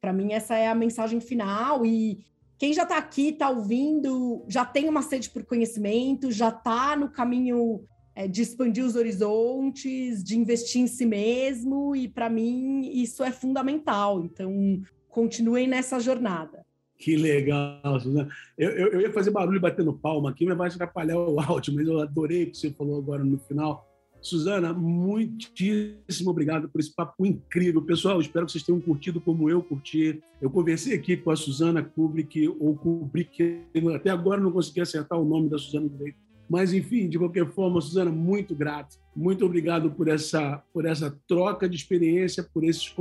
Para 0.00 0.12
mim, 0.12 0.32
essa 0.32 0.56
é 0.56 0.68
a 0.68 0.74
mensagem 0.74 1.20
final. 1.20 1.86
E 1.86 2.24
quem 2.58 2.72
já 2.72 2.82
está 2.82 2.98
aqui, 2.98 3.28
está 3.28 3.48
ouvindo, 3.48 4.44
já 4.48 4.64
tem 4.64 4.88
uma 4.88 5.02
sede 5.02 5.30
por 5.30 5.44
conhecimento, 5.44 6.30
já 6.30 6.48
está 6.48 6.96
no 6.96 7.08
caminho 7.08 7.84
é, 8.14 8.26
de 8.26 8.42
expandir 8.42 8.84
os 8.84 8.96
horizontes, 8.96 10.24
de 10.24 10.36
investir 10.36 10.82
em 10.82 10.88
si 10.88 11.06
mesmo, 11.06 11.94
e 11.94 12.08
para 12.08 12.28
mim 12.28 12.90
isso 12.92 13.22
é 13.22 13.30
fundamental. 13.30 14.24
Então, 14.24 14.80
continuem 15.08 15.68
nessa 15.68 16.00
jornada. 16.00 16.66
Que 16.98 17.16
legal, 17.16 18.00
Suzana. 18.00 18.28
Eu, 18.56 18.70
eu, 18.70 18.88
eu, 18.88 19.00
ia 19.02 19.12
fazer 19.12 19.30
barulho 19.30 19.60
batendo 19.60 19.92
palma 19.92 20.30
aqui, 20.30 20.44
mas 20.44 20.58
vai 20.58 20.68
atrapalhar 20.68 21.16
o 21.16 21.38
áudio, 21.40 21.72
mas 21.74 21.86
eu 21.86 22.00
adorei 22.00 22.42
o 22.42 22.50
que 22.50 22.58
você 22.58 22.70
falou 22.72 22.98
agora 22.98 23.22
no 23.22 23.38
final. 23.38 23.87
Suzana, 24.20 24.72
muitíssimo 24.72 26.30
obrigado 26.30 26.68
por 26.68 26.80
esse 26.80 26.94
papo 26.94 27.24
incrível. 27.24 27.80
Pessoal, 27.82 28.20
espero 28.20 28.46
que 28.46 28.52
vocês 28.52 28.64
tenham 28.64 28.80
curtido 28.80 29.20
como 29.20 29.48
eu 29.48 29.62
curti. 29.62 30.20
Eu 30.40 30.50
conversei 30.50 30.94
aqui 30.94 31.16
com 31.16 31.30
a 31.30 31.36
Suzana 31.36 31.82
Kubrick, 31.82 32.48
ou 32.58 32.76
Kubrick, 32.76 33.62
até 33.94 34.10
agora 34.10 34.40
não 34.40 34.50
consegui 34.50 34.80
acertar 34.80 35.18
o 35.18 35.24
nome 35.24 35.48
da 35.48 35.58
Suzana 35.58 35.88
direito. 35.88 36.18
Mas, 36.48 36.72
enfim, 36.72 37.08
de 37.08 37.18
qualquer 37.18 37.46
forma, 37.52 37.80
Suzana, 37.80 38.10
muito 38.10 38.54
grato. 38.54 38.96
Muito 39.14 39.44
obrigado 39.44 39.90
por 39.90 40.08
essa, 40.08 40.62
por 40.72 40.86
essa 40.86 41.16
troca 41.28 41.68
de 41.68 41.76
experiência, 41.76 42.42
por 42.42 42.64
esses 42.64 42.92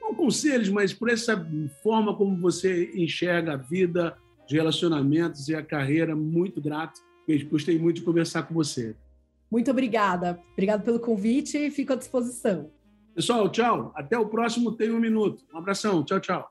não 0.00 0.14
conselhos, 0.14 0.68
mas 0.68 0.92
por 0.92 1.08
essa 1.08 1.46
forma 1.82 2.14
como 2.14 2.36
você 2.36 2.90
enxerga 2.94 3.54
a 3.54 3.56
vida, 3.56 4.16
os 4.46 4.52
relacionamentos 4.52 5.48
e 5.48 5.54
a 5.54 5.62
carreira. 5.62 6.14
Muito 6.14 6.60
grato. 6.60 7.00
Gostei 7.50 7.78
muito 7.78 7.96
de 7.96 8.02
conversar 8.02 8.42
com 8.42 8.52
você. 8.52 8.94
Muito 9.52 9.70
obrigada. 9.70 10.40
Obrigado 10.54 10.82
pelo 10.82 10.98
convite 10.98 11.58
e 11.58 11.70
fico 11.70 11.92
à 11.92 11.96
disposição. 11.96 12.70
Pessoal, 13.14 13.50
tchau. 13.50 13.92
Até 13.94 14.16
o 14.16 14.26
próximo 14.26 14.72
Tem 14.72 14.90
um 14.90 14.98
Minuto. 14.98 15.44
Um 15.52 15.58
abração. 15.58 16.02
Tchau, 16.02 16.18
tchau. 16.18 16.50